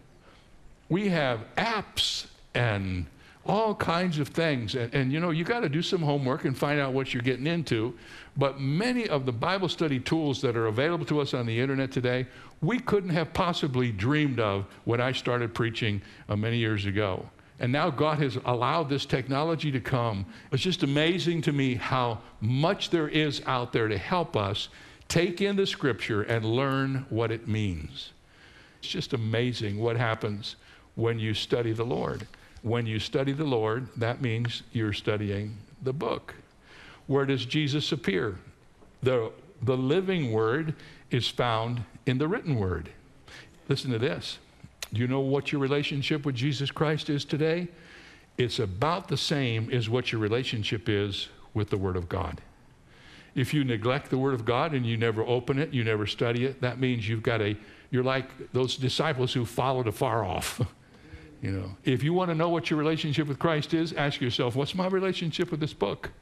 We 0.89 1.09
have 1.09 1.45
apps 1.57 2.27
and 2.55 3.07
all 3.47 3.75
kinds 3.75 4.19
of 4.19 4.29
things. 4.29 4.75
And, 4.75 4.95
and 4.95 5.13
you 5.13 5.21
know, 5.21 5.31
you 5.31 5.45
got 5.45 5.61
to 5.61 5.69
do 5.69 5.83
some 5.83 6.03
homework 6.03 6.45
and 6.45 6.57
find 6.57 6.81
out 6.81 6.93
what 6.93 7.13
you're 7.13 7.23
getting 7.23 7.47
into. 7.47 7.95
But 8.37 8.61
many 8.61 9.09
of 9.09 9.27
the 9.27 9.33
Bible 9.33 9.69
study 9.69 9.99
tools 9.99 10.41
that 10.43 10.57
are 10.57 10.67
available 10.67 11.05
to 11.07 11.21
us 11.21 11.35
on 11.35 11.47
the 11.47 11.59
internet 11.59 11.91
today, 11.91 12.27
we 12.61 12.79
couldn't 12.79 13.11
have 13.11 13.33
possibly 13.33 13.91
dreamed 13.91 14.41
of 14.41 14.67
when 14.85 15.01
I 15.01 15.13
started 15.13 15.55
preaching 15.55 16.01
uh, 16.29 16.37
many 16.37 16.57
years 16.57 16.87
ago. 16.87 17.29
And 17.59 17.71
now 17.71 17.91
God 17.91 18.19
has 18.19 18.39
allowed 18.45 18.89
this 18.89 19.07
technology 19.07 19.71
to 19.71 19.81
come. 19.81 20.27
It's 20.51 20.63
just 20.63 20.83
amazing 20.83 21.43
to 21.43 21.53
me 21.53 21.75
how 21.75 22.21
much 22.41 22.91
there 22.91 23.09
is 23.09 23.43
out 23.47 23.73
there 23.73 23.89
to 23.89 23.99
help 23.99 24.37
us 24.37 24.69
take 25.09 25.41
in 25.41 25.57
the 25.57 25.67
scripture 25.67 26.23
and 26.23 26.45
learn 26.45 27.07
what 27.11 27.31
it 27.31 27.47
means. 27.47 28.13
It's 28.81 28.89
just 28.89 29.13
amazing 29.13 29.79
what 29.79 29.97
happens 29.97 30.57
when 30.95 31.19
you 31.19 31.35
study 31.35 31.73
the 31.73 31.85
Lord. 31.85 32.27
When 32.63 32.87
you 32.87 32.99
study 32.99 33.33
the 33.33 33.45
Lord, 33.45 33.89
that 33.97 34.23
means 34.23 34.63
you're 34.73 34.93
studying 34.93 35.57
the 35.83 35.93
book. 35.93 36.35
Where 37.07 37.27
does 37.27 37.45
Jesus 37.45 37.91
appear? 37.93 38.39
The, 39.03 39.33
the 39.63 39.77
living 39.77 40.33
word 40.33 40.75
is 41.11 41.29
found 41.29 41.83
in 42.07 42.19
the 42.19 42.29
written 42.29 42.57
word. 42.57 42.91
Listen 43.69 43.91
to 43.91 43.99
this. 43.99 44.39
Do 44.93 45.01
you 45.01 45.09
know 45.09 45.21
what 45.21 45.53
your 45.53 45.61
relationship 45.61 46.25
with 46.25 46.35
Jesus 46.35 46.71
Christ 46.71 47.09
is 47.11 47.25
today? 47.25 47.69
It's 48.39 48.59
about 48.59 49.09
the 49.09 49.17
same 49.17 49.71
as 49.71 49.89
what 49.89 50.13
your 50.13 50.21
relationship 50.21 50.89
is 50.89 51.29
with 51.55 51.71
the 51.71 51.79
Word 51.79 51.97
of 51.97 52.09
God. 52.09 52.41
If 53.35 53.55
you 53.55 53.65
neglect 53.65 54.11
the 54.11 54.19
Word 54.19 54.35
of 54.35 54.45
God 54.45 54.75
and 54.75 54.85
you 54.85 54.97
never 54.97 55.23
open 55.23 55.59
it, 55.59 55.73
you 55.73 55.85
never 55.85 56.07
study 56.07 56.45
it, 56.45 56.61
that 56.61 56.79
means 56.79 57.09
you've 57.09 57.23
got 57.23 57.41
a, 57.41 57.57
you're 57.91 58.05
like 58.05 58.53
those 58.53 58.77
disciples 58.77 59.33
who 59.33 59.47
followed 59.47 59.89
afar 59.89 60.25
off. 60.25 60.61
You 61.43 61.51
know, 61.51 61.77
if 61.85 62.05
you 62.05 62.15
want 62.15 62.31
to 62.31 62.37
know 62.37 62.49
what 62.49 62.71
your 62.71 62.79
relationship 62.79 63.27
with 63.27 63.41
Christ 63.41 63.75
is, 63.75 63.93
ask 63.93 64.21
yourself, 64.21 64.55
what's 64.55 64.77
my 64.77 64.87
relationship 64.87 65.51
with 65.51 65.59
this 65.59 65.75
book? 65.75 66.13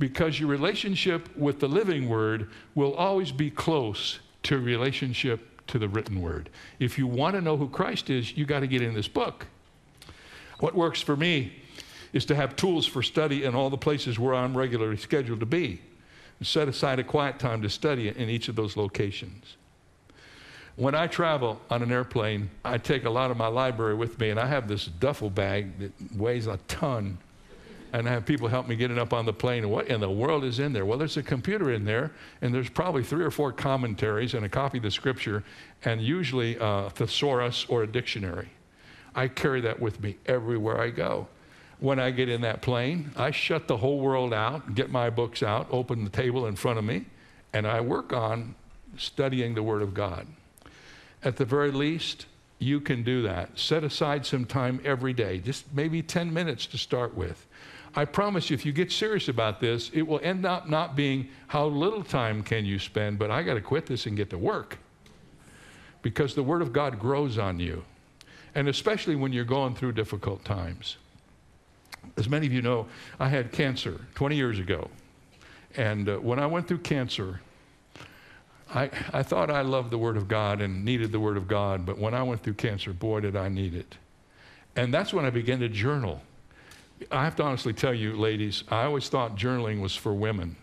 Because 0.00 0.40
your 0.40 0.48
relationship 0.48 1.34
with 1.36 1.60
the 1.60 1.68
living 1.68 2.08
word 2.08 2.50
will 2.74 2.92
always 2.94 3.30
be 3.30 3.50
close 3.50 4.18
to 4.42 4.58
relationship 4.58 5.64
to 5.68 5.78
the 5.78 5.88
written 5.88 6.20
word. 6.20 6.50
If 6.80 6.98
you 6.98 7.06
want 7.06 7.36
to 7.36 7.40
know 7.40 7.56
who 7.56 7.68
Christ 7.68 8.10
is, 8.10 8.36
you 8.36 8.44
got 8.44 8.60
to 8.60 8.66
get 8.66 8.82
in 8.82 8.94
this 8.94 9.06
book. 9.06 9.46
What 10.58 10.74
works 10.74 11.00
for 11.00 11.16
me 11.16 11.52
is 12.12 12.24
to 12.26 12.34
have 12.34 12.56
tools 12.56 12.84
for 12.84 13.00
study 13.00 13.44
in 13.44 13.54
all 13.54 13.70
the 13.70 13.78
places 13.78 14.18
where 14.18 14.34
I'm 14.34 14.56
regularly 14.56 14.96
scheduled 14.96 15.40
to 15.40 15.46
be. 15.46 15.80
And 16.40 16.46
set 16.48 16.66
aside 16.66 16.98
a 16.98 17.04
quiet 17.04 17.38
time 17.38 17.62
to 17.62 17.70
study 17.70 18.08
in 18.08 18.28
each 18.28 18.48
of 18.48 18.56
those 18.56 18.76
locations. 18.76 19.56
When 20.76 20.94
I 20.94 21.06
travel 21.06 21.60
on 21.68 21.82
an 21.82 21.92
airplane, 21.92 22.48
I 22.64 22.78
take 22.78 23.04
a 23.04 23.10
lot 23.10 23.30
of 23.30 23.36
my 23.36 23.48
library 23.48 23.94
with 23.94 24.18
me, 24.18 24.30
and 24.30 24.40
I 24.40 24.46
have 24.46 24.68
this 24.68 24.86
duffel 24.86 25.28
bag 25.28 25.78
that 25.78 25.92
weighs 26.16 26.46
a 26.46 26.58
ton. 26.66 27.18
And 27.92 28.08
I 28.08 28.12
have 28.12 28.24
people 28.24 28.48
help 28.48 28.66
me 28.68 28.74
get 28.74 28.90
it 28.90 28.96
up 28.96 29.12
on 29.12 29.26
the 29.26 29.34
plane. 29.34 29.68
What 29.68 29.88
in 29.88 30.00
the 30.00 30.10
world 30.10 30.44
is 30.44 30.58
in 30.60 30.72
there? 30.72 30.86
Well, 30.86 30.96
there's 30.96 31.18
a 31.18 31.22
computer 31.22 31.72
in 31.72 31.84
there, 31.84 32.10
and 32.40 32.54
there's 32.54 32.70
probably 32.70 33.02
three 33.02 33.22
or 33.22 33.30
four 33.30 33.52
commentaries 33.52 34.32
and 34.32 34.46
a 34.46 34.48
copy 34.48 34.78
of 34.78 34.84
the 34.84 34.90
scripture, 34.90 35.44
and 35.84 36.00
usually 36.00 36.56
a 36.58 36.88
thesaurus 36.88 37.66
or 37.68 37.82
a 37.82 37.86
dictionary. 37.86 38.48
I 39.14 39.28
carry 39.28 39.60
that 39.60 39.78
with 39.78 40.00
me 40.00 40.16
everywhere 40.24 40.80
I 40.80 40.88
go. 40.88 41.28
When 41.80 41.98
I 41.98 42.12
get 42.12 42.30
in 42.30 42.40
that 42.42 42.62
plane, 42.62 43.10
I 43.14 43.30
shut 43.30 43.68
the 43.68 43.76
whole 43.76 43.98
world 44.00 44.32
out, 44.32 44.74
get 44.74 44.90
my 44.90 45.10
books 45.10 45.42
out, 45.42 45.66
open 45.70 46.04
the 46.04 46.10
table 46.10 46.46
in 46.46 46.56
front 46.56 46.78
of 46.78 46.84
me, 46.86 47.04
and 47.52 47.66
I 47.66 47.82
work 47.82 48.14
on 48.14 48.54
studying 48.96 49.54
the 49.54 49.62
Word 49.62 49.82
of 49.82 49.92
God. 49.92 50.26
At 51.24 51.36
the 51.36 51.44
very 51.44 51.70
least, 51.70 52.26
you 52.58 52.80
can 52.80 53.02
do 53.02 53.22
that. 53.22 53.58
Set 53.58 53.84
aside 53.84 54.24
some 54.26 54.44
time 54.44 54.80
every 54.84 55.12
day, 55.12 55.38
just 55.38 55.64
maybe 55.72 56.02
10 56.02 56.32
minutes 56.32 56.66
to 56.66 56.78
start 56.78 57.14
with. 57.14 57.46
I 57.94 58.04
promise 58.06 58.48
you, 58.48 58.54
if 58.54 58.64
you 58.64 58.72
get 58.72 58.90
serious 58.90 59.28
about 59.28 59.60
this, 59.60 59.90
it 59.92 60.02
will 60.02 60.20
end 60.22 60.46
up 60.46 60.68
not 60.68 60.96
being 60.96 61.28
how 61.48 61.66
little 61.66 62.02
time 62.02 62.42
can 62.42 62.64
you 62.64 62.78
spend, 62.78 63.18
but 63.18 63.30
I 63.30 63.42
got 63.42 63.54
to 63.54 63.60
quit 63.60 63.86
this 63.86 64.06
and 64.06 64.16
get 64.16 64.30
to 64.30 64.38
work. 64.38 64.78
Because 66.00 66.34
the 66.34 66.42
Word 66.42 66.62
of 66.62 66.72
God 66.72 66.98
grows 66.98 67.36
on 67.38 67.60
you, 67.60 67.84
and 68.54 68.68
especially 68.68 69.14
when 69.14 69.32
you're 69.32 69.44
going 69.44 69.74
through 69.74 69.92
difficult 69.92 70.44
times. 70.44 70.96
As 72.16 72.28
many 72.28 72.46
of 72.46 72.52
you 72.52 72.62
know, 72.62 72.86
I 73.20 73.28
had 73.28 73.52
cancer 73.52 74.00
20 74.14 74.36
years 74.36 74.58
ago. 74.58 74.90
And 75.76 76.08
uh, 76.08 76.16
when 76.16 76.38
I 76.38 76.46
went 76.46 76.66
through 76.68 76.78
cancer, 76.78 77.40
I, 78.74 78.90
I 79.12 79.22
thought 79.22 79.50
I 79.50 79.62
loved 79.62 79.90
the 79.90 79.98
Word 79.98 80.16
of 80.16 80.28
God 80.28 80.60
and 80.60 80.84
needed 80.84 81.12
the 81.12 81.20
Word 81.20 81.36
of 81.36 81.46
God, 81.46 81.84
but 81.84 81.98
when 81.98 82.14
I 82.14 82.22
went 82.22 82.42
through 82.42 82.54
cancer, 82.54 82.92
boy, 82.92 83.20
did 83.20 83.36
I 83.36 83.48
need 83.48 83.74
it. 83.74 83.96
And 84.76 84.92
that's 84.92 85.12
when 85.12 85.26
I 85.26 85.30
began 85.30 85.60
to 85.60 85.68
journal. 85.68 86.22
I 87.10 87.24
have 87.24 87.36
to 87.36 87.42
honestly 87.42 87.74
tell 87.74 87.92
you, 87.92 88.16
ladies, 88.16 88.64
I 88.68 88.84
always 88.84 89.08
thought 89.08 89.36
journaling 89.36 89.80
was 89.82 89.94
for 89.94 90.14
women. 90.14 90.56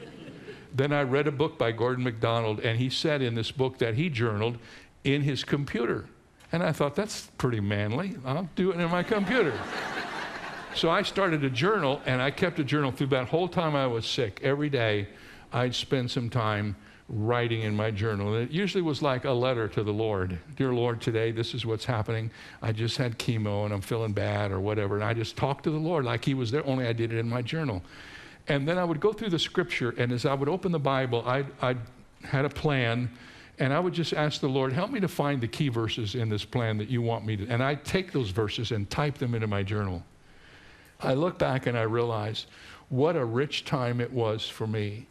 then 0.74 0.92
I 0.92 1.02
read 1.02 1.26
a 1.26 1.32
book 1.32 1.58
by 1.58 1.72
Gordon 1.72 2.04
MacDonald, 2.04 2.60
and 2.60 2.78
he 2.78 2.88
said 2.88 3.20
in 3.20 3.34
this 3.34 3.50
book 3.50 3.78
that 3.78 3.94
he 3.94 4.08
journaled 4.08 4.56
in 5.04 5.20
his 5.20 5.44
computer. 5.44 6.06
And 6.52 6.62
I 6.62 6.72
thought, 6.72 6.94
that's 6.94 7.28
pretty 7.36 7.60
manly. 7.60 8.16
I'll 8.24 8.48
do 8.54 8.70
it 8.70 8.80
in 8.80 8.90
my 8.90 9.02
computer. 9.02 9.58
so 10.74 10.88
I 10.88 11.02
started 11.02 11.44
a 11.44 11.50
journal, 11.50 12.00
and 12.06 12.22
I 12.22 12.30
kept 12.30 12.58
a 12.60 12.64
journal 12.64 12.92
through 12.92 13.08
that 13.08 13.28
whole 13.28 13.48
time 13.48 13.76
I 13.76 13.86
was 13.86 14.06
sick. 14.06 14.40
Every 14.42 14.70
day, 14.70 15.08
I'd 15.52 15.74
spend 15.74 16.10
some 16.10 16.30
time 16.30 16.76
writing 17.08 17.62
in 17.62 17.76
my 17.76 17.90
journal. 17.90 18.34
And 18.34 18.48
it 18.48 18.50
usually 18.50 18.82
was 18.82 19.00
like 19.00 19.24
a 19.24 19.30
letter 19.30 19.68
to 19.68 19.82
the 19.84 19.92
Lord 19.92 20.38
Dear 20.56 20.72
Lord, 20.72 21.00
today 21.00 21.30
this 21.30 21.54
is 21.54 21.64
what's 21.64 21.84
happening. 21.84 22.30
I 22.62 22.72
just 22.72 22.96
had 22.96 23.18
chemo 23.18 23.64
and 23.64 23.72
I'm 23.72 23.80
feeling 23.80 24.12
bad 24.12 24.50
or 24.50 24.60
whatever. 24.60 24.96
And 24.96 25.04
I 25.04 25.14
just 25.14 25.36
talked 25.36 25.64
to 25.64 25.70
the 25.70 25.78
Lord 25.78 26.04
like 26.04 26.24
He 26.24 26.34
was 26.34 26.50
there, 26.50 26.66
only 26.66 26.86
I 26.86 26.92
did 26.92 27.12
it 27.12 27.18
in 27.18 27.28
my 27.28 27.42
journal. 27.42 27.82
And 28.48 28.66
then 28.66 28.78
I 28.78 28.84
would 28.84 29.00
go 29.00 29.12
through 29.12 29.30
the 29.30 29.38
scripture, 29.38 29.92
and 29.98 30.12
as 30.12 30.24
I 30.24 30.32
would 30.32 30.48
open 30.48 30.70
the 30.70 30.78
Bible, 30.78 31.24
I, 31.26 31.44
I 31.60 31.74
had 32.24 32.44
a 32.44 32.48
plan. 32.48 33.10
And 33.58 33.72
I 33.72 33.80
would 33.80 33.92
just 33.92 34.12
ask 34.12 34.40
the 34.40 34.48
Lord, 34.48 34.72
help 34.72 34.90
me 34.90 35.00
to 35.00 35.08
find 35.08 35.40
the 35.40 35.48
key 35.48 35.68
verses 35.68 36.14
in 36.14 36.28
this 36.28 36.44
plan 36.44 36.76
that 36.78 36.88
you 36.88 37.00
want 37.02 37.24
me 37.24 37.36
to. 37.38 37.48
And 37.48 37.62
I 37.62 37.74
take 37.74 38.12
those 38.12 38.30
verses 38.30 38.70
and 38.70 38.88
type 38.90 39.16
them 39.18 39.34
into 39.34 39.46
my 39.46 39.62
journal. 39.62 40.04
I 41.00 41.14
look 41.14 41.38
back 41.38 41.66
and 41.66 41.76
I 41.76 41.82
realize 41.82 42.46
what 42.90 43.16
a 43.16 43.24
rich 43.24 43.64
time 43.64 44.00
it 44.00 44.12
was 44.12 44.48
for 44.48 44.66
me 44.66 45.06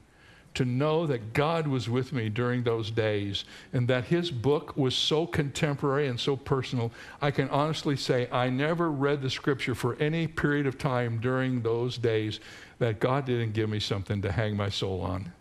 to 0.56 0.66
know 0.66 1.06
that 1.06 1.34
God 1.34 1.68
was 1.68 1.90
with 1.90 2.12
me 2.12 2.30
during 2.30 2.64
those 2.64 2.92
days 2.92 3.46
and 3.74 3.88
that 3.88 4.06
his 4.06 4.32
book 4.32 4.76
was 4.76 4.96
so 4.96 5.28
contemporary 5.28 6.08
and 6.08 6.20
so 6.20 6.36
personal. 6.36 6.92
I 7.22 7.32
can 7.32 7.50
honestly 7.50 7.96
say 7.96 8.28
I 8.32 8.50
never 8.50 8.90
read 8.90 9.22
the 9.22 9.30
scripture 9.30 9.76
for 9.76 9.96
any 9.96 10.28
period 10.28 10.66
of 10.66 10.78
time 10.78 11.20
during 11.20 11.62
those 11.62 11.98
days 11.98 12.40
that 12.80 13.00
God 13.00 13.26
didn't 13.26 13.54
give 13.54 13.70
me 13.70 13.80
something 13.80 14.22
to 14.22 14.32
hang 14.32 14.58
my 14.58 14.70
soul 14.70 15.02
on. 15.02 15.32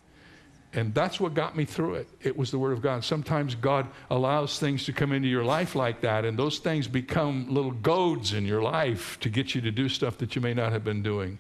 And 0.74 0.92
that's 0.92 1.20
what 1.20 1.34
got 1.34 1.56
me 1.56 1.64
through 1.64 1.94
it. 1.94 2.08
It 2.20 2.36
was 2.36 2.50
the 2.50 2.58
Word 2.58 2.72
of 2.72 2.82
God. 2.82 3.04
Sometimes 3.04 3.54
God 3.54 3.86
allows 4.10 4.58
things 4.58 4.84
to 4.86 4.92
come 4.92 5.12
into 5.12 5.28
your 5.28 5.44
life 5.44 5.76
like 5.76 6.00
that, 6.00 6.24
and 6.24 6.36
those 6.36 6.58
things 6.58 6.88
become 6.88 7.46
little 7.48 7.70
goads 7.70 8.32
in 8.32 8.44
your 8.44 8.60
life 8.60 9.18
to 9.20 9.28
get 9.28 9.54
you 9.54 9.60
to 9.60 9.70
do 9.70 9.88
stuff 9.88 10.18
that 10.18 10.34
you 10.34 10.42
may 10.42 10.52
not 10.52 10.72
have 10.72 10.82
been 10.82 11.02
doing. 11.02 11.38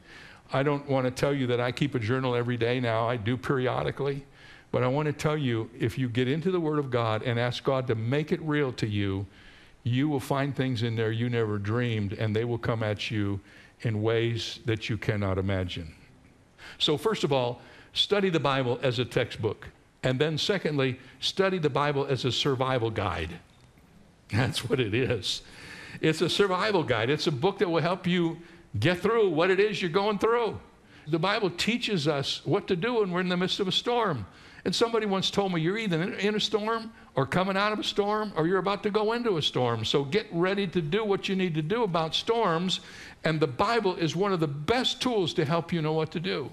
I 0.52 0.62
don't 0.62 0.88
want 0.88 1.06
to 1.06 1.10
tell 1.10 1.34
you 1.34 1.46
that 1.48 1.60
I 1.60 1.72
keep 1.72 1.94
a 1.94 1.98
journal 1.98 2.34
every 2.34 2.56
day 2.56 2.80
now. 2.80 3.08
I 3.08 3.16
do 3.16 3.36
periodically. 3.36 4.24
But 4.74 4.82
I 4.82 4.88
want 4.88 5.06
to 5.06 5.12
tell 5.12 5.36
you 5.36 5.70
if 5.78 5.96
you 5.96 6.08
get 6.08 6.26
into 6.26 6.50
the 6.50 6.58
Word 6.58 6.80
of 6.80 6.90
God 6.90 7.22
and 7.22 7.38
ask 7.38 7.62
God 7.62 7.86
to 7.86 7.94
make 7.94 8.32
it 8.32 8.42
real 8.42 8.72
to 8.72 8.88
you, 8.88 9.24
you 9.84 10.08
will 10.08 10.18
find 10.18 10.52
things 10.52 10.82
in 10.82 10.96
there 10.96 11.12
you 11.12 11.30
never 11.30 11.58
dreamed, 11.58 12.14
and 12.14 12.34
they 12.34 12.44
will 12.44 12.58
come 12.58 12.82
at 12.82 13.08
you 13.08 13.38
in 13.82 14.02
ways 14.02 14.58
that 14.64 14.88
you 14.88 14.96
cannot 14.96 15.38
imagine. 15.38 15.94
So, 16.78 16.96
first 16.96 17.22
of 17.22 17.32
all, 17.32 17.60
study 17.92 18.30
the 18.30 18.40
Bible 18.40 18.80
as 18.82 18.98
a 18.98 19.04
textbook. 19.04 19.68
And 20.02 20.18
then, 20.18 20.36
secondly, 20.36 20.98
study 21.20 21.58
the 21.58 21.70
Bible 21.70 22.06
as 22.06 22.24
a 22.24 22.32
survival 22.32 22.90
guide. 22.90 23.38
That's 24.32 24.68
what 24.68 24.80
it 24.80 24.92
is. 24.92 25.42
It's 26.00 26.20
a 26.20 26.28
survival 26.28 26.82
guide, 26.82 27.10
it's 27.10 27.28
a 27.28 27.32
book 27.32 27.58
that 27.60 27.70
will 27.70 27.80
help 27.80 28.06
you 28.08 28.38
get 28.78 29.00
through 29.00 29.30
what 29.30 29.50
it 29.50 29.60
is 29.60 29.80
you're 29.80 29.90
going 29.90 30.18
through. 30.18 30.58
The 31.06 31.18
Bible 31.18 31.50
teaches 31.50 32.08
us 32.08 32.40
what 32.44 32.66
to 32.68 32.76
do 32.76 33.00
when 33.00 33.10
we're 33.10 33.20
in 33.20 33.28
the 33.28 33.36
midst 33.36 33.60
of 33.60 33.68
a 33.68 33.72
storm. 33.72 34.26
And 34.64 34.74
somebody 34.74 35.04
once 35.04 35.30
told 35.30 35.52
me, 35.52 35.60
you're 35.60 35.76
either 35.76 36.02
in 36.02 36.34
a 36.34 36.40
storm 36.40 36.90
or 37.14 37.26
coming 37.26 37.56
out 37.56 37.72
of 37.72 37.78
a 37.78 37.84
storm 37.84 38.32
or 38.34 38.46
you're 38.46 38.58
about 38.58 38.82
to 38.84 38.90
go 38.90 39.12
into 39.12 39.36
a 39.36 39.42
storm. 39.42 39.84
So 39.84 40.04
get 40.04 40.26
ready 40.32 40.66
to 40.68 40.80
do 40.80 41.04
what 41.04 41.28
you 41.28 41.36
need 41.36 41.54
to 41.56 41.62
do 41.62 41.82
about 41.82 42.14
storms. 42.14 42.80
And 43.24 43.38
the 43.38 43.46
Bible 43.46 43.94
is 43.96 44.16
one 44.16 44.32
of 44.32 44.40
the 44.40 44.48
best 44.48 45.02
tools 45.02 45.34
to 45.34 45.44
help 45.44 45.72
you 45.72 45.82
know 45.82 45.92
what 45.92 46.10
to 46.12 46.20
do. 46.20 46.50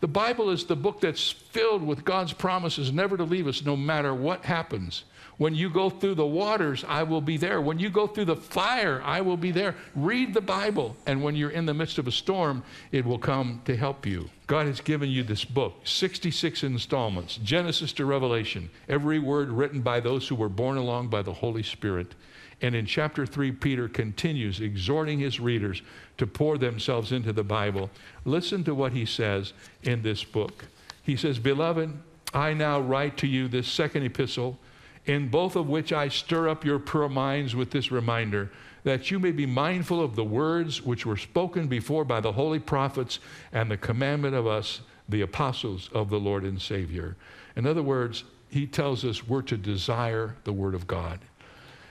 The 0.00 0.08
Bible 0.08 0.50
is 0.50 0.66
the 0.66 0.76
book 0.76 1.00
that's 1.00 1.30
filled 1.30 1.82
with 1.82 2.04
God's 2.04 2.34
promises 2.34 2.92
never 2.92 3.16
to 3.16 3.24
leave 3.24 3.46
us 3.46 3.64
no 3.64 3.74
matter 3.74 4.14
what 4.14 4.44
happens. 4.44 5.04
When 5.38 5.54
you 5.54 5.68
go 5.68 5.90
through 5.90 6.14
the 6.14 6.26
waters, 6.26 6.82
I 6.88 7.02
will 7.02 7.20
be 7.20 7.36
there. 7.36 7.60
When 7.60 7.78
you 7.78 7.90
go 7.90 8.06
through 8.06 8.24
the 8.24 8.36
fire, 8.36 9.02
I 9.04 9.20
will 9.20 9.36
be 9.36 9.50
there. 9.50 9.74
Read 9.94 10.32
the 10.32 10.40
Bible. 10.40 10.96
And 11.06 11.22
when 11.22 11.36
you're 11.36 11.50
in 11.50 11.66
the 11.66 11.74
midst 11.74 11.98
of 11.98 12.06
a 12.06 12.12
storm, 12.12 12.62
it 12.90 13.04
will 13.04 13.18
come 13.18 13.60
to 13.66 13.76
help 13.76 14.06
you. 14.06 14.30
God 14.46 14.66
has 14.66 14.80
given 14.80 15.10
you 15.10 15.22
this 15.22 15.44
book, 15.44 15.74
66 15.84 16.62
installments, 16.62 17.36
Genesis 17.36 17.92
to 17.94 18.06
Revelation, 18.06 18.70
every 18.88 19.18
word 19.18 19.50
written 19.50 19.82
by 19.82 20.00
those 20.00 20.26
who 20.26 20.36
were 20.36 20.48
borne 20.48 20.78
along 20.78 21.08
by 21.08 21.20
the 21.20 21.34
Holy 21.34 21.62
Spirit. 21.62 22.14
And 22.62 22.74
in 22.74 22.86
chapter 22.86 23.26
3, 23.26 23.52
Peter 23.52 23.88
continues 23.88 24.60
exhorting 24.60 25.18
his 25.18 25.38
readers 25.38 25.82
to 26.16 26.26
pour 26.26 26.56
themselves 26.56 27.12
into 27.12 27.34
the 27.34 27.44
Bible. 27.44 27.90
Listen 28.24 28.64
to 28.64 28.74
what 28.74 28.92
he 28.92 29.04
says 29.04 29.52
in 29.82 30.00
this 30.00 30.24
book. 30.24 30.64
He 31.02 31.16
says, 31.16 31.38
Beloved, 31.38 31.92
I 32.32 32.54
now 32.54 32.80
write 32.80 33.18
to 33.18 33.26
you 33.26 33.48
this 33.48 33.68
second 33.68 34.04
epistle 34.04 34.58
in 35.06 35.28
both 35.28 35.56
of 35.56 35.68
which 35.68 35.92
I 35.92 36.08
stir 36.08 36.48
up 36.48 36.64
your 36.64 36.78
pure 36.78 37.08
minds 37.08 37.54
with 37.54 37.70
this 37.70 37.90
reminder 37.90 38.50
that 38.82 39.10
you 39.10 39.18
may 39.18 39.32
be 39.32 39.46
mindful 39.46 40.02
of 40.02 40.14
the 40.14 40.24
words 40.24 40.82
which 40.82 41.06
were 41.06 41.16
spoken 41.16 41.66
before 41.66 42.04
by 42.04 42.20
the 42.20 42.32
holy 42.32 42.58
prophets 42.58 43.18
and 43.52 43.70
the 43.70 43.76
commandment 43.76 44.34
of 44.34 44.46
us, 44.46 44.80
the 45.08 45.22
apostles 45.22 45.90
of 45.92 46.10
the 46.10 46.20
Lord 46.20 46.44
and 46.44 46.60
Savior. 46.60 47.16
In 47.56 47.66
other 47.66 47.82
words, 47.82 48.24
he 48.48 48.66
tells 48.66 49.04
us 49.04 49.26
we're 49.26 49.42
to 49.42 49.56
desire 49.56 50.36
the 50.44 50.52
Word 50.52 50.74
of 50.74 50.86
God. 50.86 51.20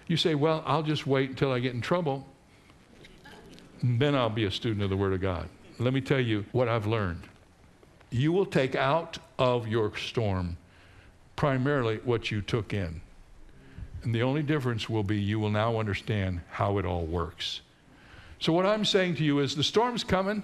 You 0.07 0.17
say, 0.17 0.35
Well, 0.35 0.63
I'll 0.65 0.83
just 0.83 1.07
wait 1.07 1.31
until 1.31 1.51
I 1.51 1.59
get 1.59 1.73
in 1.73 1.81
trouble, 1.81 2.25
then 3.83 4.15
I'll 4.15 4.29
be 4.29 4.45
a 4.45 4.51
student 4.51 4.83
of 4.83 4.89
the 4.89 4.97
Word 4.97 5.13
of 5.13 5.21
God. 5.21 5.49
Let 5.79 5.93
me 5.93 6.01
tell 6.01 6.19
you 6.19 6.45
what 6.53 6.69
I've 6.69 6.87
learned. 6.87 7.23
You 8.09 8.31
will 8.31 8.45
take 8.45 8.75
out 8.75 9.17
of 9.37 9.67
your 9.67 9.95
storm 9.97 10.55
primarily 11.35 11.99
what 12.05 12.31
you 12.31 12.41
took 12.41 12.73
in. 12.73 13.01
And 14.05 14.13
the 14.13 14.21
only 14.21 14.43
difference 14.43 14.87
will 14.87 15.03
be 15.03 15.19
you 15.19 15.39
will 15.39 15.49
now 15.49 15.79
understand 15.79 16.41
how 16.51 16.77
it 16.77 16.85
all 16.85 17.05
works. 17.05 17.61
So, 18.39 18.53
what 18.53 18.65
I'm 18.65 18.85
saying 18.85 19.15
to 19.15 19.23
you 19.23 19.39
is 19.39 19.55
the 19.55 19.63
storm's 19.63 20.03
coming. 20.03 20.43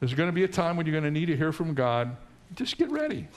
There's 0.00 0.14
going 0.14 0.28
to 0.28 0.32
be 0.34 0.44
a 0.44 0.48
time 0.48 0.76
when 0.76 0.86
you're 0.86 0.98
going 0.98 1.04
to 1.04 1.10
need 1.10 1.26
to 1.26 1.36
hear 1.36 1.52
from 1.52 1.74
God. 1.74 2.16
Just 2.54 2.78
get 2.78 2.90
ready. 2.90 3.28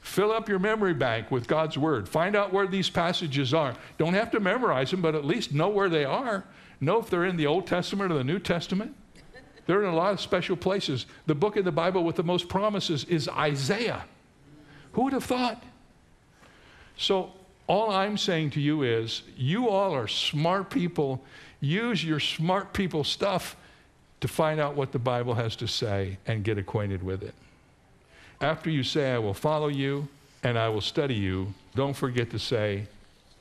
Fill 0.00 0.32
up 0.32 0.48
your 0.48 0.58
memory 0.58 0.94
bank 0.94 1.30
with 1.30 1.46
God's 1.46 1.78
Word. 1.78 2.08
Find 2.08 2.34
out 2.34 2.52
where 2.52 2.66
these 2.66 2.90
passages 2.90 3.54
are. 3.54 3.74
Don't 3.98 4.14
have 4.14 4.30
to 4.32 4.40
memorize 4.40 4.90
them, 4.90 5.00
but 5.00 5.14
at 5.14 5.24
least 5.24 5.52
know 5.52 5.68
where 5.68 5.88
they 5.88 6.04
are. 6.04 6.44
Know 6.80 6.98
if 6.98 7.08
they're 7.08 7.26
in 7.26 7.36
the 7.36 7.46
Old 7.46 7.66
Testament 7.66 8.10
or 8.10 8.16
the 8.16 8.24
New 8.24 8.40
Testament. 8.40 8.96
They're 9.66 9.84
in 9.84 9.90
a 9.90 9.94
lot 9.94 10.12
of 10.12 10.20
special 10.20 10.56
places. 10.56 11.06
The 11.26 11.34
book 11.36 11.56
in 11.56 11.64
the 11.64 11.70
Bible 11.70 12.02
with 12.02 12.16
the 12.16 12.24
most 12.24 12.48
promises 12.48 13.04
is 13.04 13.28
Isaiah. 13.28 14.04
Who 14.92 15.02
would 15.02 15.12
have 15.12 15.24
thought? 15.24 15.62
So, 16.96 17.32
all 17.70 17.92
I'm 17.92 18.18
saying 18.18 18.50
to 18.50 18.60
you 18.60 18.82
is, 18.82 19.22
you 19.36 19.68
all 19.68 19.94
are 19.94 20.08
smart 20.08 20.70
people. 20.70 21.22
Use 21.60 22.04
your 22.04 22.18
smart 22.18 22.72
people 22.72 23.04
stuff 23.04 23.54
to 24.20 24.26
find 24.26 24.58
out 24.58 24.74
what 24.74 24.90
the 24.90 24.98
Bible 24.98 25.34
has 25.34 25.54
to 25.54 25.68
say 25.68 26.18
and 26.26 26.42
get 26.42 26.58
acquainted 26.58 27.00
with 27.00 27.22
it. 27.22 27.32
After 28.40 28.70
you 28.70 28.82
say, 28.82 29.12
I 29.12 29.18
will 29.18 29.34
follow 29.34 29.68
you 29.68 30.08
and 30.42 30.58
I 30.58 30.68
will 30.68 30.80
study 30.80 31.14
you, 31.14 31.54
don't 31.76 31.94
forget 31.94 32.28
to 32.30 32.40
say, 32.40 32.88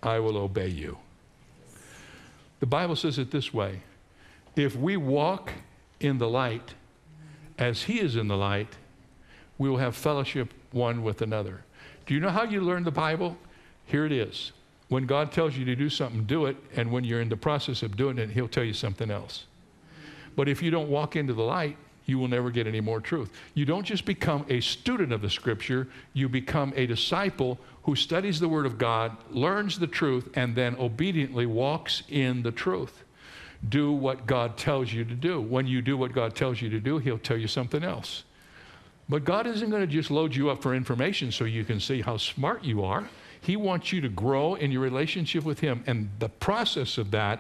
I 0.04 0.20
will 0.20 0.38
obey 0.38 0.68
you. 0.68 1.00
The 2.60 2.68
Bible 2.68 2.96
says 2.96 3.18
it 3.18 3.32
this 3.32 3.52
way 3.52 3.82
if 4.56 4.76
we 4.76 4.96
walk 4.96 5.54
in 6.02 6.20
the 6.20 6.30
light 6.30 6.76
as 7.58 7.82
He 7.82 8.00
is 8.00 8.16
in 8.16 8.28
the 8.28 8.38
light, 8.38 8.76
we 9.58 9.72
will 9.72 9.78
have 9.78 9.96
fellowship 9.96 10.54
one 10.72 11.02
with 11.02 11.24
another. 11.24 11.64
Do 12.06 12.14
you 12.14 12.20
know 12.20 12.30
how 12.30 12.44
you 12.44 12.62
learn 12.62 12.84
the 12.84 12.92
Bible? 12.92 13.36
Here 13.90 14.06
it 14.06 14.12
is. 14.12 14.52
When 14.90 15.08
God 15.08 15.32
tells 15.32 15.58
you 15.58 15.66
to 15.66 15.76
do 15.76 15.90
something, 15.90 16.26
do 16.26 16.46
it. 16.46 16.58
And 16.76 16.92
when 16.92 17.04
you're 17.04 17.22
in 17.22 17.30
the 17.30 17.38
process 17.38 17.82
of 17.82 17.98
doing 17.98 18.20
it, 18.20 18.30
He'll 18.30 18.48
tell 18.48 18.64
you 18.64 18.74
something 18.74 19.10
else. 19.10 19.46
But 20.36 20.48
if 20.48 20.62
you 20.62 20.70
don't 20.70 20.90
walk 20.90 21.16
into 21.16 21.34
the 21.34 21.44
light, 21.44 21.76
you 22.06 22.20
will 22.20 22.28
never 22.28 22.52
get 22.52 22.68
any 22.68 22.82
more 22.82 23.02
truth. 23.02 23.32
You 23.56 23.66
don't 23.66 23.84
just 23.84 24.06
become 24.06 24.46
a 24.48 24.62
student 24.62 25.12
of 25.12 25.22
the 25.22 25.30
Scripture, 25.30 25.88
you 26.14 26.30
become 26.30 26.72
a 26.76 26.86
disciple 26.86 27.58
who 27.84 27.96
studies 27.96 28.40
the 28.40 28.48
Word 28.48 28.68
of 28.68 28.78
God, 28.78 29.18
learns 29.32 29.80
the 29.80 29.88
truth, 29.88 30.30
and 30.36 30.56
then 30.56 30.76
obediently 30.78 31.48
walks 31.48 32.04
in 32.10 32.44
the 32.44 32.52
truth. 32.52 33.04
Do 33.70 33.92
what 33.92 34.28
God 34.28 34.56
tells 34.56 34.94
you 34.94 35.04
to 35.04 35.16
do. 35.16 35.42
When 35.42 35.66
you 35.66 35.82
do 35.82 35.98
what 35.98 36.14
God 36.14 36.36
tells 36.36 36.62
you 36.62 36.70
to 36.70 36.80
do, 36.80 37.00
He'll 37.00 37.18
tell 37.18 37.38
you 37.38 37.48
something 37.48 37.84
else. 37.84 38.24
But 39.10 39.24
God 39.24 39.48
isn't 39.48 39.72
going 39.72 39.82
to 39.82 39.88
just 39.88 40.12
load 40.12 40.36
you 40.36 40.52
up 40.52 40.62
for 40.62 40.76
information 40.76 41.32
so 41.32 41.46
you 41.46 41.66
can 41.66 41.80
see 41.80 42.02
how 42.02 42.18
smart 42.18 42.64
you 42.64 42.84
are. 42.84 43.10
He 43.42 43.56
wants 43.56 43.92
you 43.92 44.02
to 44.02 44.10
grow 44.10 44.56
in 44.56 44.72
your 44.72 44.82
relationship 44.82 45.44
with 45.44 45.60
Him. 45.60 45.84
And 45.88 46.10
the 46.20 46.30
process 46.30 46.98
of 46.98 47.12
that 47.12 47.40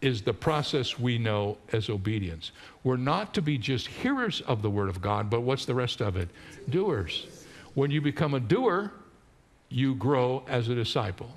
is 0.00 0.22
the 0.22 0.32
process 0.32 0.98
we 0.98 1.18
know 1.18 1.58
as 1.72 1.88
obedience. 1.88 2.52
We're 2.84 2.96
not 2.96 3.34
to 3.34 3.42
be 3.42 3.58
just 3.58 3.86
hearers 3.86 4.40
of 4.42 4.62
the 4.62 4.70
Word 4.70 4.88
of 4.88 5.00
God, 5.00 5.28
but 5.28 5.40
what's 5.40 5.64
the 5.64 5.74
rest 5.74 6.00
of 6.00 6.16
it? 6.16 6.28
Doers. 6.68 7.26
When 7.74 7.90
you 7.90 8.00
become 8.00 8.34
a 8.34 8.40
doer, 8.40 8.92
you 9.68 9.94
grow 9.94 10.44
as 10.48 10.68
a 10.68 10.74
disciple. 10.74 11.30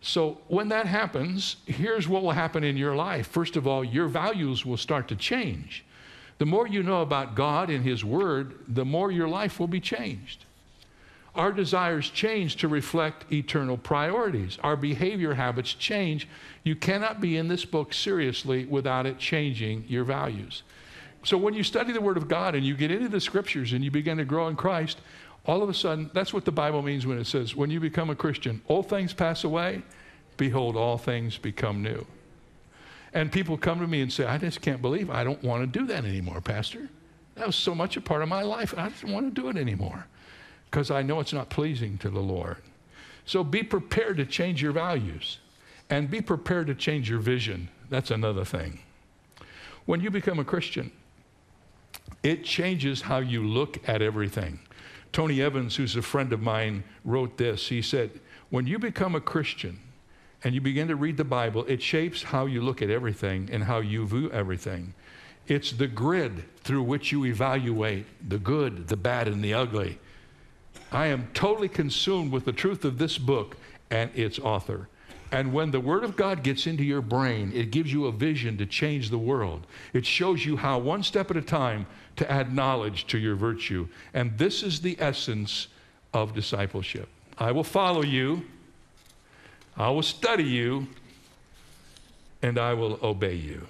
So, 0.00 0.38
when 0.48 0.68
that 0.68 0.86
happens, 0.86 1.56
here's 1.66 2.08
what 2.08 2.22
will 2.22 2.30
happen 2.30 2.62
in 2.62 2.76
your 2.76 2.94
life. 2.94 3.26
First 3.26 3.56
of 3.56 3.66
all, 3.66 3.82
your 3.82 4.08
values 4.08 4.64
will 4.64 4.76
start 4.76 5.08
to 5.08 5.16
change. 5.16 5.84
The 6.38 6.46
more 6.46 6.66
you 6.66 6.82
know 6.82 7.02
about 7.02 7.34
God 7.34 7.70
and 7.70 7.84
His 7.84 8.04
Word, 8.04 8.54
the 8.68 8.84
more 8.84 9.10
your 9.10 9.28
life 9.28 9.58
will 9.58 9.68
be 9.68 9.80
changed. 9.80 10.45
Our 11.36 11.52
desires 11.52 12.10
change 12.10 12.56
to 12.56 12.68
reflect 12.68 13.30
eternal 13.32 13.76
priorities. 13.76 14.58
Our 14.62 14.76
behavior 14.76 15.34
habits 15.34 15.72
change. 15.74 16.28
You 16.64 16.74
cannot 16.74 17.20
be 17.20 17.36
in 17.36 17.48
this 17.48 17.64
book 17.64 17.94
seriously 17.94 18.64
without 18.64 19.06
it 19.06 19.18
changing 19.18 19.84
your 19.88 20.04
values. 20.04 20.62
So 21.24 21.36
when 21.36 21.54
you 21.54 21.62
study 21.62 21.92
the 21.92 22.00
Word 22.00 22.16
of 22.16 22.28
God 22.28 22.54
and 22.54 22.64
you 22.64 22.74
get 22.74 22.90
into 22.90 23.08
the 23.08 23.20
scriptures 23.20 23.72
and 23.72 23.84
you 23.84 23.90
begin 23.90 24.18
to 24.18 24.24
grow 24.24 24.48
in 24.48 24.56
Christ, 24.56 25.00
all 25.44 25.62
of 25.62 25.68
a 25.68 25.74
sudden, 25.74 26.10
that's 26.14 26.32
what 26.32 26.44
the 26.44 26.52
Bible 26.52 26.82
means 26.82 27.06
when 27.06 27.18
it 27.18 27.26
says, 27.26 27.54
when 27.54 27.70
you 27.70 27.80
become 27.80 28.10
a 28.10 28.16
Christian, 28.16 28.62
old 28.68 28.88
things 28.88 29.12
pass 29.12 29.44
away, 29.44 29.82
behold, 30.36 30.76
all 30.76 30.98
things 30.98 31.38
become 31.38 31.82
new. 31.82 32.06
And 33.12 33.30
people 33.30 33.56
come 33.56 33.80
to 33.80 33.86
me 33.86 34.00
and 34.02 34.12
say, 34.12 34.24
I 34.24 34.38
just 34.38 34.60
can't 34.60 34.82
believe 34.82 35.10
I 35.10 35.24
don't 35.24 35.42
want 35.42 35.62
to 35.62 35.78
do 35.78 35.86
that 35.86 36.04
anymore, 36.04 36.40
Pastor. 36.40 36.88
That 37.34 37.46
was 37.46 37.56
so 37.56 37.74
much 37.74 37.96
a 37.96 38.00
part 38.00 38.22
of 38.22 38.28
my 38.28 38.42
life. 38.42 38.74
I 38.76 38.88
don't 38.88 39.12
want 39.12 39.34
to 39.34 39.40
do 39.40 39.48
it 39.48 39.56
anymore 39.56 40.06
because 40.70 40.90
I 40.90 41.02
know 41.02 41.20
it's 41.20 41.32
not 41.32 41.48
pleasing 41.48 41.98
to 41.98 42.10
the 42.10 42.20
Lord. 42.20 42.58
So 43.24 43.42
be 43.42 43.62
prepared 43.62 44.16
to 44.18 44.26
change 44.26 44.62
your 44.62 44.72
values 44.72 45.38
and 45.90 46.10
be 46.10 46.20
prepared 46.20 46.66
to 46.68 46.74
change 46.74 47.08
your 47.08 47.18
vision. 47.18 47.68
That's 47.90 48.10
another 48.10 48.44
thing. 48.44 48.80
When 49.84 50.00
you 50.00 50.10
become 50.10 50.38
a 50.38 50.44
Christian, 50.44 50.90
it 52.22 52.44
changes 52.44 53.02
how 53.02 53.18
you 53.18 53.44
look 53.44 53.88
at 53.88 54.02
everything. 54.02 54.60
Tony 55.12 55.40
Evans, 55.40 55.76
who's 55.76 55.96
a 55.96 56.02
friend 56.02 56.32
of 56.32 56.42
mine, 56.42 56.84
wrote 57.04 57.36
this. 57.36 57.68
He 57.68 57.82
said, 57.82 58.10
When 58.50 58.66
you 58.66 58.78
become 58.78 59.14
a 59.14 59.20
Christian 59.20 59.80
and 60.44 60.54
you 60.54 60.60
begin 60.60 60.88
to 60.88 60.96
read 60.96 61.16
the 61.16 61.24
Bible, 61.24 61.64
it 61.66 61.80
shapes 61.80 62.22
how 62.22 62.46
you 62.46 62.60
look 62.60 62.82
at 62.82 62.90
everything 62.90 63.48
and 63.52 63.64
how 63.64 63.78
you 63.78 64.06
view 64.06 64.30
everything. 64.30 64.94
It's 65.46 65.70
the 65.70 65.86
grid 65.86 66.44
through 66.58 66.82
which 66.82 67.12
you 67.12 67.24
evaluate 67.24 68.06
the 68.28 68.38
good, 68.38 68.88
the 68.88 68.96
bad, 68.96 69.28
and 69.28 69.42
the 69.42 69.54
ugly. 69.54 69.98
I 70.92 71.06
am 71.06 71.28
totally 71.34 71.68
consumed 71.68 72.32
with 72.32 72.44
the 72.44 72.52
truth 72.52 72.84
of 72.84 72.98
this 72.98 73.18
book 73.18 73.56
and 73.90 74.10
its 74.14 74.38
author. 74.38 74.88
And 75.32 75.52
when 75.52 75.72
the 75.72 75.80
Word 75.80 76.04
of 76.04 76.16
God 76.16 76.42
gets 76.42 76.66
into 76.66 76.84
your 76.84 77.00
brain, 77.00 77.50
it 77.54 77.70
gives 77.70 77.92
you 77.92 78.06
a 78.06 78.12
vision 78.12 78.56
to 78.58 78.66
change 78.66 79.10
the 79.10 79.18
world. 79.18 79.66
It 79.92 80.06
shows 80.06 80.44
you 80.44 80.56
how, 80.56 80.78
one 80.78 81.02
step 81.02 81.30
at 81.30 81.36
a 81.36 81.42
time, 81.42 81.86
to 82.16 82.30
add 82.30 82.54
knowledge 82.54 83.06
to 83.08 83.18
your 83.18 83.34
virtue. 83.34 83.88
And 84.14 84.38
this 84.38 84.62
is 84.62 84.80
the 84.80 84.96
essence 85.00 85.66
of 86.14 86.32
discipleship. 86.32 87.08
I 87.38 87.52
will 87.52 87.64
follow 87.64 88.02
you, 88.02 88.44
I 89.76 89.90
will 89.90 90.02
study 90.02 90.44
you, 90.44 90.86
and 92.40 92.58
I 92.58 92.72
will 92.74 92.98
obey 93.02 93.34
you. 93.34 93.66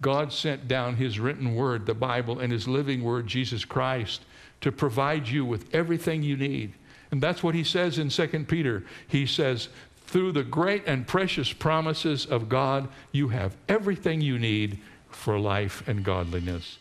God 0.00 0.32
sent 0.32 0.68
down 0.68 0.96
His 0.96 1.18
written 1.18 1.54
word, 1.54 1.86
the 1.86 1.94
Bible, 1.94 2.38
and 2.38 2.52
His 2.52 2.68
living 2.68 3.02
word, 3.02 3.26
Jesus 3.26 3.64
Christ, 3.64 4.22
to 4.62 4.72
provide 4.72 5.28
you 5.28 5.44
with 5.44 5.72
everything 5.74 6.22
you 6.22 6.36
need. 6.36 6.72
And 7.10 7.22
that's 7.22 7.42
what 7.42 7.54
He 7.54 7.62
says 7.62 7.98
in 7.98 8.08
2 8.08 8.46
Peter. 8.48 8.84
He 9.06 9.26
says, 9.26 9.68
through 10.06 10.32
the 10.32 10.42
great 10.42 10.82
and 10.86 11.06
precious 11.06 11.52
promises 11.52 12.26
of 12.26 12.48
God, 12.48 12.88
you 13.12 13.28
have 13.28 13.56
everything 13.68 14.20
you 14.20 14.38
need 14.38 14.78
for 15.08 15.38
life 15.38 15.86
and 15.86 16.04
godliness. 16.04 16.78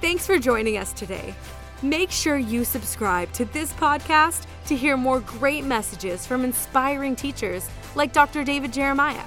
Thanks 0.00 0.26
for 0.26 0.38
joining 0.38 0.76
us 0.76 0.92
today. 0.92 1.34
Make 1.82 2.10
sure 2.10 2.36
you 2.36 2.64
subscribe 2.64 3.32
to 3.32 3.44
this 3.46 3.72
podcast 3.74 4.46
to 4.66 4.76
hear 4.76 4.96
more 4.96 5.20
great 5.20 5.64
messages 5.64 6.26
from 6.26 6.44
inspiring 6.44 7.16
teachers 7.16 7.68
like 7.94 8.12
Dr. 8.12 8.44
David 8.44 8.72
Jeremiah. 8.72 9.24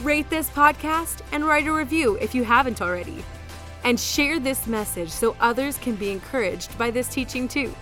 Rate 0.00 0.28
this 0.28 0.50
podcast 0.50 1.20
and 1.32 1.46
write 1.46 1.66
a 1.66 1.72
review 1.72 2.16
if 2.20 2.34
you 2.34 2.44
haven't 2.44 2.82
already. 2.82 3.24
And 3.84 4.00
share 4.00 4.40
this 4.40 4.66
message 4.66 5.10
so 5.10 5.36
others 5.40 5.78
can 5.78 5.94
be 5.94 6.10
encouraged 6.10 6.76
by 6.78 6.90
this 6.90 7.08
teaching 7.08 7.46
too. 7.46 7.74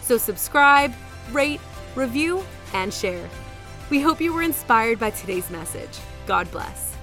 So, 0.00 0.16
subscribe, 0.18 0.92
rate, 1.30 1.60
review, 1.94 2.42
and 2.72 2.92
share. 2.92 3.28
We 3.90 4.00
hope 4.00 4.20
you 4.20 4.32
were 4.32 4.42
inspired 4.42 4.98
by 4.98 5.10
today's 5.10 5.50
message. 5.50 5.98
God 6.26 6.50
bless. 6.50 6.95